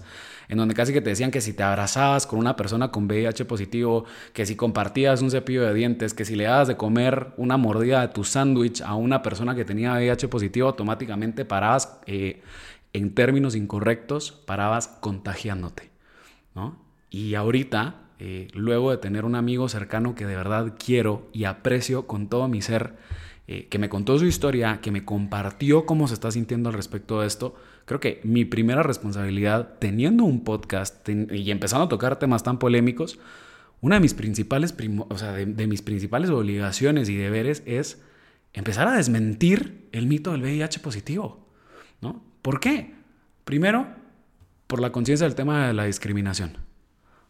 en 0.49 0.57
donde 0.57 0.73
casi 0.73 0.93
que 0.93 1.01
te 1.01 1.09
decían 1.09 1.31
que 1.31 1.41
si 1.41 1.53
te 1.53 1.63
abrazabas 1.63 2.27
con 2.27 2.39
una 2.39 2.55
persona 2.55 2.91
con 2.91 3.05
VIH 3.05 3.45
positivo, 3.45 4.05
que 4.33 4.45
si 4.45 4.55
compartías 4.55 5.21
un 5.21 5.31
cepillo 5.31 5.63
de 5.63 5.73
dientes, 5.73 6.13
que 6.13 6.25
si 6.25 6.35
le 6.35 6.45
dabas 6.45 6.67
de 6.67 6.77
comer 6.77 7.27
una 7.38 7.57
mordida 7.57 8.01
de 8.01 8.07
tu 8.09 8.23
sándwich 8.23 8.81
a 8.81 8.95
una 8.95 9.21
persona 9.21 9.55
que 9.55 9.65
tenía 9.65 9.93
VIH 9.93 10.27
positivo, 10.27 10.67
automáticamente 10.67 11.45
parabas... 11.45 11.99
Eh, 12.05 12.41
en 12.95 13.13
términos 13.13 13.55
incorrectos, 13.55 14.31
parabas 14.31 14.88
contagiándote. 14.88 15.89
¿no? 16.55 16.77
Y 17.10 17.36
ahorita, 17.36 17.95
eh, 18.19 18.47
luego 18.53 18.91
de 18.91 18.97
tener 18.97 19.25
un 19.25 19.36
amigo 19.36 19.67
cercano 19.67 20.15
que 20.15 20.25
de 20.25 20.38
verdad 20.38 20.75
quiero 20.84 21.27
y 21.34 21.43
aprecio 21.43 22.08
con 22.08 22.29
todo 22.29 22.47
mi 22.47 22.62
ser, 22.62 22.93
eh, 23.47 23.67
que 23.67 23.79
me 23.79 23.89
contó 23.89 24.17
su 24.17 24.25
historia, 24.25 24.79
que 24.81 24.91
me 24.91 25.03
compartió 25.03 25.86
cómo 25.86 26.08
se 26.08 26.13
está 26.13 26.31
sintiendo 26.31 26.69
al 26.69 26.75
respecto 26.75 27.19
de 27.19 27.27
esto, 27.27 27.55
creo 27.84 27.99
que 27.99 28.21
mi 28.23 28.45
primera 28.45 28.81
responsabilidad 28.81 29.73
teniendo 29.79 30.23
un 30.23 30.45
podcast 30.45 31.08
y 31.10 31.51
empezando 31.51 31.86
a 31.86 31.89
tocar 31.89 32.17
temas 32.17 32.43
tan 32.43 32.60
polémicos, 32.60 33.19
una 33.81 33.97
de 33.97 33.99
mis 33.99 34.13
principales, 34.13 34.73
o 35.10 35.17
sea, 35.17 35.34
de 35.34 35.67
mis 35.67 35.81
principales 35.81 36.29
obligaciones 36.29 37.10
y 37.10 37.15
deberes 37.15 37.62
es 37.65 38.01
empezar 38.53 38.88
a 38.88 38.95
desmentir 38.95 39.89
el 39.91 40.08
mito 40.08 40.31
del 40.31 40.41
VIH 40.41 40.79
positivo. 40.79 41.44
¿Por 42.45 42.60
qué? 42.60 42.93
Primero, 43.43 43.88
por 44.67 44.79
la 44.79 44.91
conciencia 44.91 45.25
del 45.25 45.34
tema 45.34 45.65
de 45.65 45.73
la 45.73 45.86
discriminación. 45.86 46.60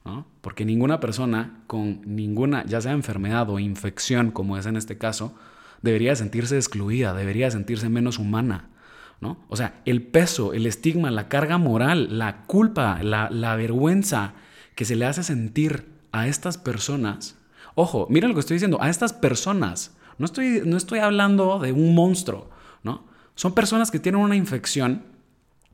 ¿no? 0.03 0.27
Porque 0.41 0.65
ninguna 0.65 0.99
persona 0.99 1.63
con 1.67 2.01
ninguna, 2.03 2.65
ya 2.65 2.81
sea 2.81 2.91
enfermedad 2.91 3.49
o 3.49 3.57
infección, 3.59 4.31
como 4.31 4.57
es 4.57 4.65
en 4.65 4.75
este 4.75 4.97
caso, 4.97 5.33
debería 5.81 6.17
sentirse 6.17 6.57
excluida, 6.57 7.13
debería 7.13 7.49
sentirse 7.49 7.87
menos 7.87 8.19
humana. 8.19 8.67
¿no? 9.21 9.37
O 9.47 9.55
sea, 9.55 9.81
el 9.85 10.01
peso, 10.01 10.51
el 10.51 10.65
estigma, 10.65 11.09
la 11.11 11.29
carga 11.29 11.57
moral, 11.57 12.19
la 12.19 12.41
culpa, 12.41 13.01
la, 13.01 13.29
la 13.29 13.55
vergüenza 13.55 14.33
que 14.75 14.83
se 14.83 14.97
le 14.97 15.05
hace 15.05 15.23
sentir 15.23 15.93
a 16.11 16.27
estas 16.27 16.57
personas. 16.57 17.37
Ojo, 17.75 18.05
mira 18.09 18.27
lo 18.27 18.33
que 18.33 18.41
estoy 18.41 18.55
diciendo, 18.55 18.79
a 18.81 18.89
estas 18.89 19.13
personas. 19.13 19.95
No 20.17 20.25
estoy, 20.25 20.63
no 20.65 20.75
estoy 20.75 20.99
hablando 20.99 21.59
de 21.59 21.71
un 21.71 21.95
monstruo, 21.95 22.49
¿no? 22.83 23.14
Son 23.35 23.53
personas 23.53 23.91
que 23.91 23.99
tienen 23.99 24.21
una 24.21 24.35
infección 24.35 25.03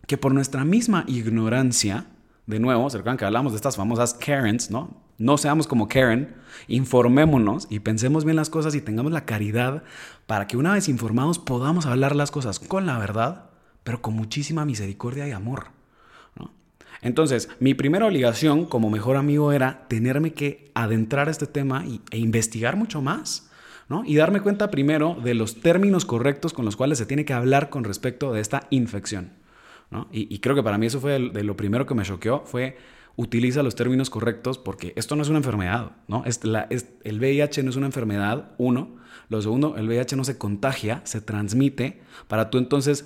que 0.08 0.18
por 0.18 0.34
nuestra 0.34 0.66
misma 0.66 1.06
ignorancia, 1.08 2.08
de 2.48 2.60
nuevo, 2.60 2.90
se 2.90 2.98
recuerdan 2.98 3.18
que 3.18 3.26
hablamos 3.26 3.54
de 3.54 3.58
estas 3.58 3.76
famosas 3.76 4.14
Karens, 4.14 4.72
¿no? 4.72 5.02
No 5.22 5.38
seamos 5.38 5.68
como 5.68 5.88
Karen, 5.88 6.36
informémonos 6.68 7.68
y 7.70 7.80
pensemos 7.80 8.26
bien 8.26 8.36
las 8.36 8.50
cosas 8.50 8.74
y 8.74 8.82
tengamos 8.82 9.12
la 9.12 9.26
caridad 9.26 9.84
para 10.26 10.48
que 10.48 10.58
una 10.58 10.74
vez 10.74 10.90
informados 10.90 11.38
podamos 11.38 11.86
hablar 11.86 12.16
las 12.16 12.32
cosas 12.32 12.60
con 12.60 12.88
la 12.88 12.98
verdad, 12.98 13.52
pero 13.84 14.02
con 14.02 14.16
muchísima 14.16 14.66
misericordia 14.66 15.28
y 15.28 15.32
amor. 15.32 15.68
Entonces, 17.04 17.50
mi 17.60 17.74
primera 17.74 18.08
obligación 18.08 18.66
como 18.66 18.90
mejor 18.90 19.16
amigo 19.16 19.52
era 19.52 19.88
tenerme 19.88 20.34
que 20.34 20.72
adentrar 20.74 21.28
a 21.28 21.32
este 21.32 21.48
tema 21.48 21.86
y, 21.86 22.02
e 22.12 22.18
investigar 22.18 22.76
mucho 22.76 23.02
más. 23.02 23.51
Y 24.06 24.16
darme 24.16 24.42
cuenta 24.42 24.72
primero 24.72 25.18
de 25.24 25.34
los 25.34 25.62
términos 25.62 26.06
correctos 26.06 26.54
con 26.54 26.66
los 26.66 26.76
cuales 26.76 26.98
se 26.98 27.06
tiene 27.06 27.26
que 27.26 27.34
hablar 27.34 27.70
con 27.70 27.84
respecto 27.84 28.32
de 28.34 28.42
esta 28.42 28.68
infección. 28.70 29.34
Y, 30.12 30.40
creo 30.40 30.56
que 30.56 30.64
para 30.64 30.78
mí 30.78 30.86
eso 30.86 31.02
fue 31.02 31.20
de, 31.20 31.44
lo 31.44 31.58
primero 31.58 31.86
que 31.86 31.94
me 31.94 32.04
choqueó, 32.04 32.44
fue 32.46 32.78
utiliza 33.18 33.62
los 33.62 33.76
términos 33.76 34.10
correctos 34.10 34.58
porque 34.58 34.94
esto 34.96 35.18
no 35.18 35.22
es 35.22 35.28
una 35.28 35.40
enfermedad, 35.40 35.92
¿no? 36.08 36.24
Es 36.26 36.40
el 37.04 37.20
VIH 37.20 37.62
no 37.64 37.70
es 37.70 37.76
una 37.76 37.88
enfermedad, 37.88 38.52
uno. 38.58 38.96
Lo 39.28 39.42
segundo, 39.42 39.76
el 39.78 39.88
VIH 39.88 40.16
no 40.16 40.24
se 40.24 40.38
contagia, 40.38 41.02
se 41.04 41.20
transmite. 41.20 42.02
Para 42.30 42.50
tú 42.50 42.58
entonces, 42.58 43.06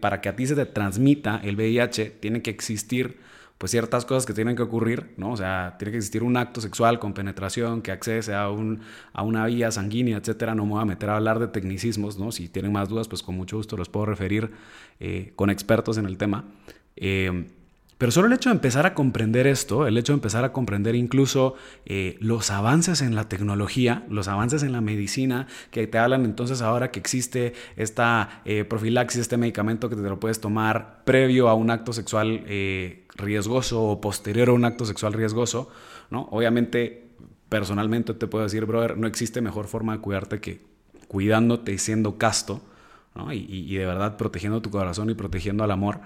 para 0.00 0.20
que 0.20 0.28
a 0.28 0.36
ti 0.36 0.46
se 0.46 0.54
te 0.54 0.66
transmita 0.66 1.40
el 1.42 1.56
VIH, 1.56 2.10
tiene 2.20 2.42
que 2.42 2.50
existir 2.50 3.18
pues 3.64 3.70
ciertas 3.70 4.04
cosas 4.04 4.26
que 4.26 4.34
tienen 4.34 4.56
que 4.56 4.62
ocurrir, 4.62 5.14
¿no? 5.16 5.30
O 5.32 5.38
sea, 5.38 5.76
tiene 5.78 5.92
que 5.92 5.96
existir 5.96 6.22
un 6.22 6.36
acto 6.36 6.60
sexual 6.60 6.98
con 6.98 7.14
penetración 7.14 7.80
que 7.80 7.92
accese 7.92 8.34
a, 8.34 8.50
un, 8.50 8.82
a 9.14 9.22
una 9.22 9.46
vía 9.46 9.70
sanguínea, 9.70 10.18
etcétera. 10.18 10.54
No 10.54 10.66
me 10.66 10.72
voy 10.72 10.82
a 10.82 10.84
meter 10.84 11.08
a 11.08 11.16
hablar 11.16 11.38
de 11.38 11.48
tecnicismos, 11.48 12.18
¿no? 12.18 12.30
Si 12.30 12.50
tienen 12.50 12.72
más 12.72 12.90
dudas, 12.90 13.08
pues 13.08 13.22
con 13.22 13.36
mucho 13.36 13.56
gusto 13.56 13.78
los 13.78 13.88
puedo 13.88 14.04
referir 14.04 14.50
eh, 15.00 15.32
con 15.34 15.48
expertos 15.48 15.96
en 15.96 16.04
el 16.04 16.18
tema. 16.18 16.44
Eh, 16.96 17.46
pero 17.98 18.10
solo 18.10 18.26
el 18.26 18.32
hecho 18.32 18.48
de 18.48 18.56
empezar 18.56 18.86
a 18.86 18.94
comprender 18.94 19.46
esto, 19.46 19.86
el 19.86 19.96
hecho 19.96 20.12
de 20.12 20.16
empezar 20.16 20.44
a 20.44 20.52
comprender 20.52 20.96
incluso 20.96 21.54
eh, 21.86 22.16
los 22.20 22.50
avances 22.50 23.02
en 23.02 23.14
la 23.14 23.28
tecnología, 23.28 24.04
los 24.08 24.26
avances 24.26 24.62
en 24.64 24.72
la 24.72 24.80
medicina, 24.80 25.46
que 25.70 25.86
te 25.86 25.98
hablan 25.98 26.24
entonces 26.24 26.60
ahora 26.60 26.90
que 26.90 26.98
existe 26.98 27.54
esta 27.76 28.42
eh, 28.44 28.64
profilaxis, 28.64 29.20
este 29.20 29.36
medicamento 29.36 29.88
que 29.88 29.96
te 29.96 30.02
lo 30.02 30.18
puedes 30.18 30.40
tomar 30.40 31.04
previo 31.04 31.48
a 31.48 31.54
un 31.54 31.70
acto 31.70 31.92
sexual 31.92 32.42
eh, 32.46 33.06
riesgoso 33.14 33.82
o 33.82 34.00
posterior 34.00 34.48
a 34.48 34.52
un 34.52 34.64
acto 34.64 34.84
sexual 34.84 35.12
riesgoso, 35.12 35.70
¿no? 36.10 36.28
Obviamente, 36.32 37.10
personalmente 37.48 38.12
te 38.14 38.26
puedo 38.26 38.42
decir, 38.42 38.64
brother, 38.64 38.96
no 38.96 39.06
existe 39.06 39.40
mejor 39.40 39.68
forma 39.68 39.92
de 39.92 40.00
cuidarte 40.00 40.40
que 40.40 40.60
cuidándote 41.06 41.72
y 41.72 41.78
siendo 41.78 42.18
casto, 42.18 42.60
¿no? 43.14 43.32
y, 43.32 43.46
y 43.48 43.76
de 43.76 43.86
verdad 43.86 44.16
protegiendo 44.16 44.60
tu 44.60 44.70
corazón 44.70 45.10
y 45.10 45.14
protegiendo 45.14 45.62
al 45.62 45.70
amor. 45.70 46.00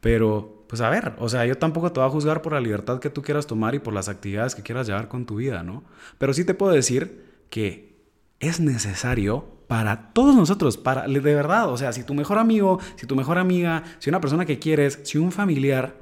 Pero, 0.00 0.64
pues 0.68 0.80
a 0.80 0.90
ver, 0.90 1.14
o 1.18 1.28
sea, 1.28 1.44
yo 1.46 1.56
tampoco 1.56 1.92
te 1.92 2.00
voy 2.00 2.08
a 2.08 2.12
juzgar 2.12 2.42
por 2.42 2.52
la 2.52 2.60
libertad 2.60 3.00
que 3.00 3.10
tú 3.10 3.22
quieras 3.22 3.46
tomar 3.46 3.74
y 3.74 3.78
por 3.78 3.94
las 3.94 4.08
actividades 4.08 4.54
que 4.54 4.62
quieras 4.62 4.86
llevar 4.86 5.08
con 5.08 5.26
tu 5.26 5.36
vida, 5.36 5.62
¿no? 5.62 5.84
Pero 6.18 6.32
sí 6.32 6.44
te 6.44 6.54
puedo 6.54 6.72
decir 6.72 7.24
que 7.50 7.96
es 8.40 8.60
necesario 8.60 9.58
para 9.66 10.12
todos 10.12 10.34
nosotros, 10.34 10.78
para 10.78 11.06
de 11.06 11.20
verdad, 11.20 11.68
o 11.68 11.76
sea, 11.76 11.92
si 11.92 12.02
tu 12.02 12.14
mejor 12.14 12.38
amigo, 12.38 12.80
si 12.96 13.06
tu 13.06 13.16
mejor 13.16 13.38
amiga, 13.38 13.84
si 13.98 14.08
una 14.08 14.20
persona 14.20 14.46
que 14.46 14.58
quieres, 14.58 15.00
si 15.02 15.18
un 15.18 15.32
familiar, 15.32 15.96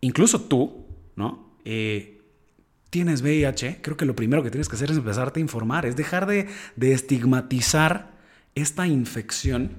incluso 0.00 0.40
tú, 0.40 0.86
¿no? 1.14 1.52
Eh, 1.64 2.20
tienes 2.90 3.22
VIH, 3.22 3.80
creo 3.82 3.96
que 3.96 4.04
lo 4.04 4.16
primero 4.16 4.42
que 4.42 4.50
tienes 4.50 4.68
que 4.68 4.74
hacer 4.74 4.90
es 4.90 4.96
empezarte 4.96 5.38
a 5.38 5.42
informar, 5.42 5.86
es 5.86 5.94
dejar 5.94 6.26
de, 6.26 6.48
de 6.74 6.92
estigmatizar 6.92 8.18
esta 8.56 8.86
infección 8.88 9.70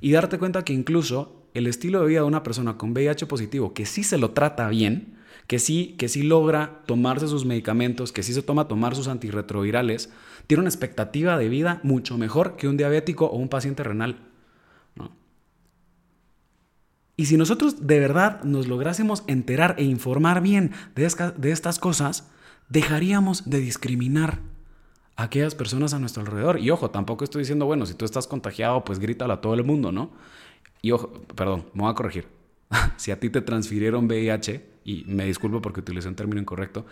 y 0.00 0.12
darte 0.12 0.38
cuenta 0.38 0.64
que 0.64 0.74
incluso 0.74 1.43
el 1.54 1.66
estilo 1.66 2.00
de 2.00 2.08
vida 2.08 2.20
de 2.20 2.26
una 2.26 2.42
persona 2.42 2.76
con 2.76 2.92
VIH 2.92 3.26
positivo 3.26 3.72
que 3.72 3.86
sí 3.86 4.02
se 4.02 4.18
lo 4.18 4.32
trata 4.32 4.68
bien, 4.68 5.14
que 5.46 5.58
sí, 5.58 5.94
que 5.98 6.08
sí 6.08 6.22
logra 6.22 6.82
tomarse 6.86 7.28
sus 7.28 7.44
medicamentos, 7.44 8.12
que 8.12 8.22
sí 8.22 8.34
se 8.34 8.42
toma 8.42 8.68
tomar 8.68 8.94
sus 8.94 9.08
antirretrovirales, 9.08 10.10
tiene 10.46 10.62
una 10.62 10.70
expectativa 10.70 11.38
de 11.38 11.48
vida 11.48 11.80
mucho 11.82 12.18
mejor 12.18 12.56
que 12.56 12.68
un 12.68 12.76
diabético 12.76 13.26
o 13.26 13.36
un 13.36 13.48
paciente 13.48 13.82
renal. 13.82 14.18
Y 17.16 17.26
si 17.26 17.36
nosotros 17.36 17.86
de 17.86 18.00
verdad 18.00 18.42
nos 18.42 18.66
lográsemos 18.66 19.22
enterar 19.28 19.76
e 19.78 19.84
informar 19.84 20.40
bien 20.40 20.72
de, 20.96 21.32
de 21.36 21.52
estas 21.52 21.78
cosas, 21.78 22.28
dejaríamos 22.68 23.48
de 23.48 23.60
discriminar 23.60 24.40
a 25.14 25.24
aquellas 25.24 25.54
personas 25.54 25.94
a 25.94 26.00
nuestro 26.00 26.22
alrededor. 26.22 26.58
Y 26.58 26.70
ojo, 26.70 26.90
tampoco 26.90 27.22
estoy 27.22 27.42
diciendo, 27.42 27.66
bueno, 27.66 27.86
si 27.86 27.94
tú 27.94 28.04
estás 28.04 28.26
contagiado, 28.26 28.84
pues 28.84 28.98
grítalo 28.98 29.32
a 29.32 29.40
todo 29.40 29.54
el 29.54 29.62
mundo, 29.62 29.92
¿no? 29.92 30.10
Y 30.84 30.92
ojo, 30.92 31.10
perdón, 31.34 31.64
me 31.72 31.84
voy 31.84 31.90
a 31.90 31.94
corregir. 31.94 32.26
si 32.98 33.10
a 33.10 33.18
ti 33.18 33.30
te 33.30 33.40
transfirieron 33.40 34.04
VIH, 34.04 34.66
y 34.84 35.04
me 35.06 35.24
disculpo 35.24 35.62
porque 35.62 35.80
utilicé 35.80 36.08
un 36.08 36.14
término 36.14 36.42
incorrecto, 36.42 36.84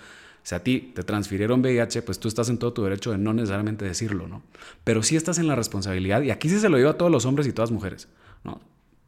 si 0.42 0.54
a 0.54 0.64
ti 0.64 0.92
te 0.94 1.02
transfirieron 1.02 1.60
VIH, 1.60 2.00
pues 2.00 2.18
tú 2.18 2.26
estás 2.26 2.48
en 2.48 2.56
todo 2.56 2.72
tu 2.72 2.84
derecho 2.84 3.10
de 3.10 3.18
no 3.18 3.34
necesariamente 3.34 3.84
decirlo, 3.84 4.28
¿no? 4.28 4.42
Pero 4.82 5.02
sí 5.02 5.14
estás 5.14 5.38
en 5.38 5.46
la 5.46 5.56
responsabilidad, 5.56 6.22
y 6.22 6.30
aquí 6.30 6.48
sí 6.48 6.58
se 6.58 6.70
lo 6.70 6.78
digo 6.78 6.88
a 6.88 6.96
todos 6.96 7.12
los 7.12 7.26
hombres 7.26 7.46
y 7.46 7.52
todas 7.52 7.70
mujeres, 7.70 8.08
¿no? 8.44 8.62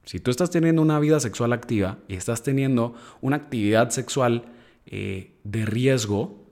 Si 0.05 0.21
tú 0.21 0.31
estás 0.31 0.51
teniendo 0.51 0.83
una 0.83 0.99
vida 0.99 1.19
sexual 1.19 1.55
activa 1.55 1.97
y 2.07 2.17
estás 2.17 2.43
teniendo 2.43 2.95
una 3.23 3.37
actividad 3.37 3.89
sexual 3.89 4.53
eh, 4.85 5.33
de 5.45 5.65
riesgo, 5.65 6.47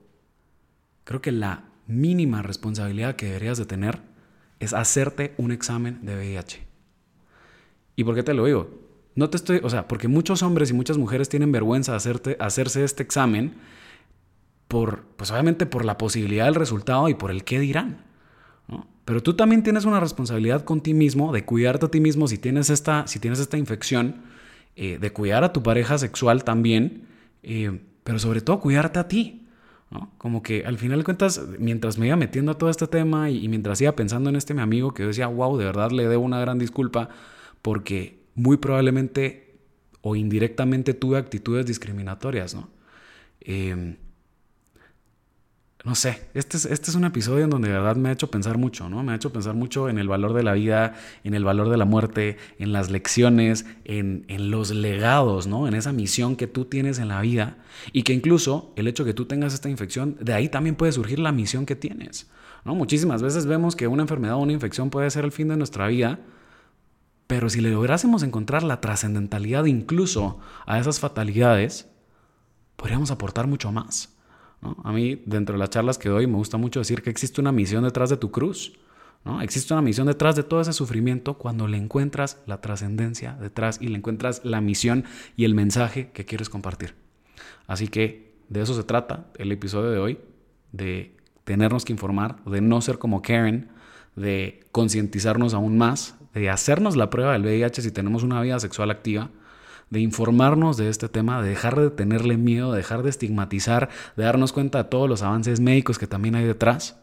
creo 1.03 1.21
que 1.21 1.31
la 1.31 1.65
mínima 1.85 2.41
responsabilidad 2.41 3.15
que 3.15 3.27
deberías 3.27 3.59
de 3.59 3.67
tener 3.67 4.01
es 4.59 4.73
hacerte 4.73 5.35
un 5.37 5.51
examen 5.51 5.99
de 6.03 6.15
VIH. 6.15 6.72
¿Y 7.95 8.03
por 8.03 8.15
qué 8.15 8.23
te 8.23 8.33
lo 8.33 8.45
digo? 8.45 8.69
No 9.15 9.29
te 9.29 9.37
estoy, 9.37 9.59
o 9.63 9.69
sea, 9.69 9.87
porque 9.87 10.07
muchos 10.07 10.41
hombres 10.41 10.71
y 10.71 10.73
muchas 10.73 10.97
mujeres 10.97 11.29
tienen 11.29 11.51
vergüenza 11.51 11.91
de 11.91 11.97
hacerte, 11.97 12.37
hacerse 12.39 12.83
este 12.83 13.03
examen 13.03 13.53
por, 14.67 15.03
pues 15.17 15.29
obviamente 15.29 15.65
por 15.65 15.85
la 15.85 15.97
posibilidad 15.97 16.45
del 16.45 16.55
resultado 16.55 17.07
y 17.09 17.13
por 17.13 17.29
el 17.29 17.43
qué 17.43 17.59
dirán. 17.59 18.05
Pero 19.05 19.21
tú 19.21 19.33
también 19.35 19.63
tienes 19.63 19.85
una 19.85 19.99
responsabilidad 19.99 20.63
con 20.63 20.81
ti 20.81 20.93
mismo 20.93 21.33
de 21.33 21.43
cuidarte 21.43 21.87
a 21.87 21.91
ti 21.91 21.99
mismo 21.99 22.27
si 22.27 22.37
tienes 22.37 22.69
esta, 22.69 23.05
si 23.05 23.19
tienes 23.19 23.39
esta 23.39 23.57
infección, 23.57 24.21
eh, 24.75 24.97
de 24.97 25.11
cuidar 25.11 25.43
a 25.43 25.53
tu 25.53 25.61
pareja 25.61 25.97
sexual 25.97 26.43
también, 26.43 27.03
eh, 27.43 27.81
pero 28.03 28.17
sobre 28.17 28.41
todo 28.41 28.59
cuidarte 28.59 28.99
a 28.99 29.07
ti. 29.07 29.39
Como 30.17 30.41
que 30.41 30.65
al 30.65 30.79
final 30.79 30.97
de 30.97 31.05
cuentas, 31.05 31.39
mientras 31.59 31.99
me 31.99 32.07
iba 32.07 32.15
metiendo 32.15 32.51
a 32.51 32.57
todo 32.57 32.71
este 32.71 32.87
tema 32.87 33.29
y, 33.29 33.45
y 33.45 33.47
mientras 33.47 33.79
iba 33.79 33.91
pensando 33.91 34.31
en 34.31 34.35
este 34.35 34.55
mi 34.55 34.61
amigo 34.61 34.91
que 34.91 35.03
yo 35.03 35.07
decía, 35.09 35.27
wow, 35.27 35.55
de 35.55 35.65
verdad 35.65 35.91
le 35.91 36.07
debo 36.07 36.23
una 36.23 36.39
gran 36.39 36.57
disculpa, 36.57 37.09
porque 37.63 38.19
muy 38.35 38.57
probablemente 38.57 39.57
o 40.01 40.15
indirectamente 40.15 40.93
tuve 40.93 41.17
actitudes 41.17 41.65
discriminatorias, 41.65 42.53
¿no? 42.53 42.69
Em, 43.39 43.95
no 45.85 45.95
sé, 45.95 46.29
este 46.33 46.55
es, 46.55 46.65
este 46.65 46.91
es 46.91 46.95
un 46.95 47.03
episodio 47.03 47.43
en 47.43 47.49
donde 47.49 47.67
de 47.67 47.73
verdad 47.73 47.95
me 47.95 48.09
ha 48.09 48.11
hecho 48.13 48.31
pensar 48.31 48.57
mucho, 48.57 48.89
¿no? 48.89 49.01
Me 49.03 49.13
ha 49.13 49.15
hecho 49.15 49.33
pensar 49.33 49.53
mucho 49.53 49.89
en 49.89 49.97
el 49.97 50.07
valor 50.07 50.33
de 50.33 50.43
la 50.43 50.53
vida, 50.53 50.95
en 51.23 51.33
el 51.33 51.43
valor 51.43 51.69
de 51.69 51.77
la 51.77 51.85
muerte, 51.85 52.37
en 52.57 52.71
las 52.71 52.89
lecciones, 52.89 53.65
en, 53.83 54.25
en 54.27 54.49
los 54.51 54.71
legados, 54.71 55.47
¿no? 55.47 55.67
En 55.67 55.73
esa 55.73 55.91
misión 55.91 56.35
que 56.35 56.47
tú 56.47 56.65
tienes 56.65 56.99
en 56.99 57.09
la 57.09 57.21
vida 57.21 57.57
y 57.91 58.03
que 58.03 58.13
incluso 58.13 58.73
el 58.75 58.87
hecho 58.87 59.03
que 59.03 59.13
tú 59.13 59.25
tengas 59.25 59.53
esta 59.53 59.69
infección, 59.69 60.17
de 60.19 60.33
ahí 60.33 60.47
también 60.47 60.75
puede 60.75 60.91
surgir 60.91 61.19
la 61.19 61.31
misión 61.31 61.65
que 61.65 61.75
tienes, 61.75 62.29
¿no? 62.63 62.75
Muchísimas 62.75 63.21
veces 63.21 63.45
vemos 63.45 63.75
que 63.75 63.87
una 63.87 64.03
enfermedad 64.03 64.35
o 64.35 64.39
una 64.39 64.53
infección 64.53 64.89
puede 64.89 65.09
ser 65.09 65.25
el 65.25 65.31
fin 65.33 65.49
de 65.49 65.57
nuestra 65.57 65.87
vida, 65.87 66.19
pero 67.27 67.49
si 67.49 67.61
le 67.61 67.71
lográsemos 67.71 68.23
encontrar 68.23 68.63
la 68.63 68.81
trascendentalidad 68.81 69.65
incluso 69.65 70.39
a 70.65 70.79
esas 70.79 70.99
fatalidades, 70.99 71.89
podríamos 72.75 73.11
aportar 73.11 73.47
mucho 73.47 73.71
más. 73.71 74.15
A 74.83 74.91
mí, 74.91 75.21
dentro 75.25 75.53
de 75.53 75.59
las 75.59 75.69
charlas 75.69 75.97
que 75.97 76.09
doy, 76.09 76.27
me 76.27 76.37
gusta 76.37 76.57
mucho 76.57 76.79
decir 76.79 77.01
que 77.01 77.09
existe 77.09 77.41
una 77.41 77.51
misión 77.51 77.83
detrás 77.83 78.09
de 78.09 78.17
tu 78.17 78.31
cruz. 78.31 78.73
¿no? 79.25 79.41
Existe 79.41 79.73
una 79.73 79.81
misión 79.81 80.07
detrás 80.07 80.35
de 80.35 80.43
todo 80.43 80.61
ese 80.61 80.73
sufrimiento 80.73 81.37
cuando 81.37 81.67
le 81.67 81.77
encuentras 81.77 82.41
la 82.45 82.61
trascendencia 82.61 83.33
detrás 83.33 83.79
y 83.81 83.87
le 83.87 83.97
encuentras 83.97 84.41
la 84.43 84.61
misión 84.61 85.05
y 85.35 85.45
el 85.45 85.53
mensaje 85.53 86.11
que 86.11 86.25
quieres 86.25 86.49
compartir. 86.49 86.95
Así 87.67 87.87
que 87.87 88.33
de 88.49 88.61
eso 88.61 88.73
se 88.73 88.83
trata 88.83 89.27
el 89.37 89.51
episodio 89.51 89.91
de 89.91 89.99
hoy, 89.99 90.19
de 90.71 91.15
tenernos 91.43 91.85
que 91.85 91.93
informar, 91.93 92.43
de 92.45 92.61
no 92.61 92.81
ser 92.81 92.99
como 92.99 93.21
Karen, 93.21 93.69
de 94.15 94.65
concientizarnos 94.71 95.53
aún 95.53 95.77
más, 95.77 96.15
de 96.33 96.49
hacernos 96.49 96.95
la 96.95 97.09
prueba 97.09 97.33
del 97.33 97.43
VIH 97.43 97.81
si 97.81 97.91
tenemos 97.91 98.23
una 98.23 98.41
vida 98.41 98.59
sexual 98.59 98.91
activa, 98.91 99.29
de 99.89 99.99
informarnos 99.99 100.77
de 100.77 100.89
este 100.89 101.09
tema, 101.09 101.41
de 101.41 101.49
dejar 101.49 101.79
de 101.79 101.91
tenerle 101.91 102.37
miedo, 102.37 102.71
de 102.71 102.77
dejar 102.77 103.03
de 103.03 103.09
estigmatizar, 103.09 103.89
de 104.15 104.23
darnos 104.23 104.51
cuenta 104.51 104.79
de 104.79 104.89
todos 104.89 105.07
los 105.07 105.21
avances 105.21 105.59
médicos 105.59 105.99
que 105.99 106.07
también 106.07 106.35
hay 106.35 106.45
detrás 106.45 106.97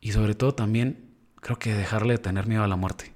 y 0.00 0.12
sobre 0.12 0.34
todo 0.34 0.54
también 0.54 1.10
creo 1.36 1.58
que 1.58 1.74
dejarle 1.74 2.14
de 2.14 2.18
tener 2.18 2.46
miedo 2.46 2.64
a 2.64 2.68
la 2.68 2.76
muerte. 2.76 3.12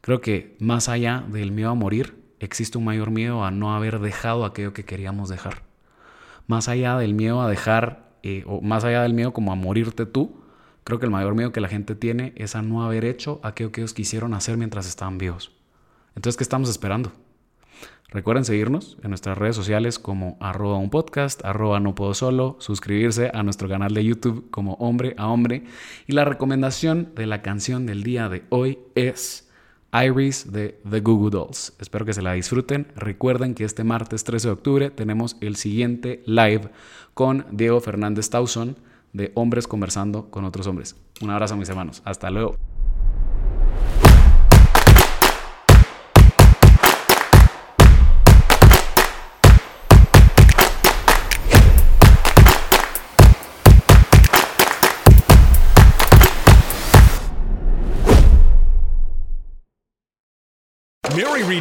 Creo 0.00 0.20
que 0.20 0.56
más 0.60 0.88
allá 0.88 1.24
del 1.28 1.52
miedo 1.52 1.70
a 1.70 1.74
morir, 1.74 2.22
existe 2.38 2.78
un 2.78 2.84
mayor 2.84 3.10
miedo 3.10 3.44
a 3.44 3.50
no 3.50 3.74
haber 3.74 3.98
dejado 3.98 4.44
aquello 4.44 4.72
que 4.72 4.84
queríamos 4.84 5.28
dejar. 5.28 5.62
Más 6.46 6.68
allá 6.68 6.96
del 6.96 7.12
miedo 7.12 7.42
a 7.42 7.50
dejar, 7.50 8.12
eh, 8.22 8.44
o 8.46 8.60
más 8.60 8.84
allá 8.84 9.02
del 9.02 9.14
miedo 9.14 9.32
como 9.32 9.52
a 9.52 9.56
morirte 9.56 10.06
tú, 10.06 10.40
Creo 10.86 11.00
que 11.00 11.06
el 11.06 11.10
mayor 11.10 11.34
miedo 11.34 11.50
que 11.50 11.60
la 11.60 11.66
gente 11.66 11.96
tiene 11.96 12.32
es 12.36 12.54
a 12.54 12.62
no 12.62 12.84
haber 12.84 13.04
hecho 13.04 13.40
aquello 13.42 13.72
que 13.72 13.80
ellos 13.80 13.92
quisieron 13.92 14.34
hacer 14.34 14.56
mientras 14.56 14.86
estaban 14.86 15.18
vivos. 15.18 15.50
Entonces, 16.14 16.36
¿qué 16.36 16.44
estamos 16.44 16.70
esperando? 16.70 17.10
Recuerden 18.10 18.44
seguirnos 18.44 18.96
en 19.02 19.08
nuestras 19.08 19.36
redes 19.36 19.56
sociales 19.56 19.98
como 19.98 20.36
arroba 20.38 20.78
un 20.78 20.90
podcast, 20.90 21.44
arroba 21.44 21.80
no 21.80 21.96
puedo 21.96 22.14
solo, 22.14 22.54
suscribirse 22.60 23.32
a 23.34 23.42
nuestro 23.42 23.68
canal 23.68 23.94
de 23.94 24.04
YouTube 24.04 24.48
como 24.52 24.74
hombre 24.74 25.16
a 25.18 25.26
hombre. 25.26 25.64
Y 26.06 26.12
la 26.12 26.24
recomendación 26.24 27.10
de 27.16 27.26
la 27.26 27.42
canción 27.42 27.84
del 27.84 28.04
día 28.04 28.28
de 28.28 28.44
hoy 28.50 28.78
es 28.94 29.50
Iris 29.92 30.52
de 30.52 30.80
The 30.88 31.00
Google 31.00 31.30
Dolls. 31.30 31.74
Espero 31.80 32.04
que 32.04 32.14
se 32.14 32.22
la 32.22 32.34
disfruten. 32.34 32.86
Recuerden 32.94 33.56
que 33.56 33.64
este 33.64 33.82
martes 33.82 34.22
13 34.22 34.46
de 34.46 34.52
octubre 34.52 34.90
tenemos 34.90 35.36
el 35.40 35.56
siguiente 35.56 36.22
live 36.26 36.70
con 37.12 37.44
Diego 37.50 37.80
Fernández 37.80 38.30
Tauson 38.30 38.76
de 39.16 39.32
hombres 39.34 39.66
conversando 39.66 40.30
con 40.30 40.44
otros 40.44 40.66
hombres. 40.66 40.94
Un 41.22 41.30
abrazo 41.30 41.56
mis 41.56 41.68
hermanos. 41.68 42.02
Hasta 42.04 42.30
luego. 42.30 42.56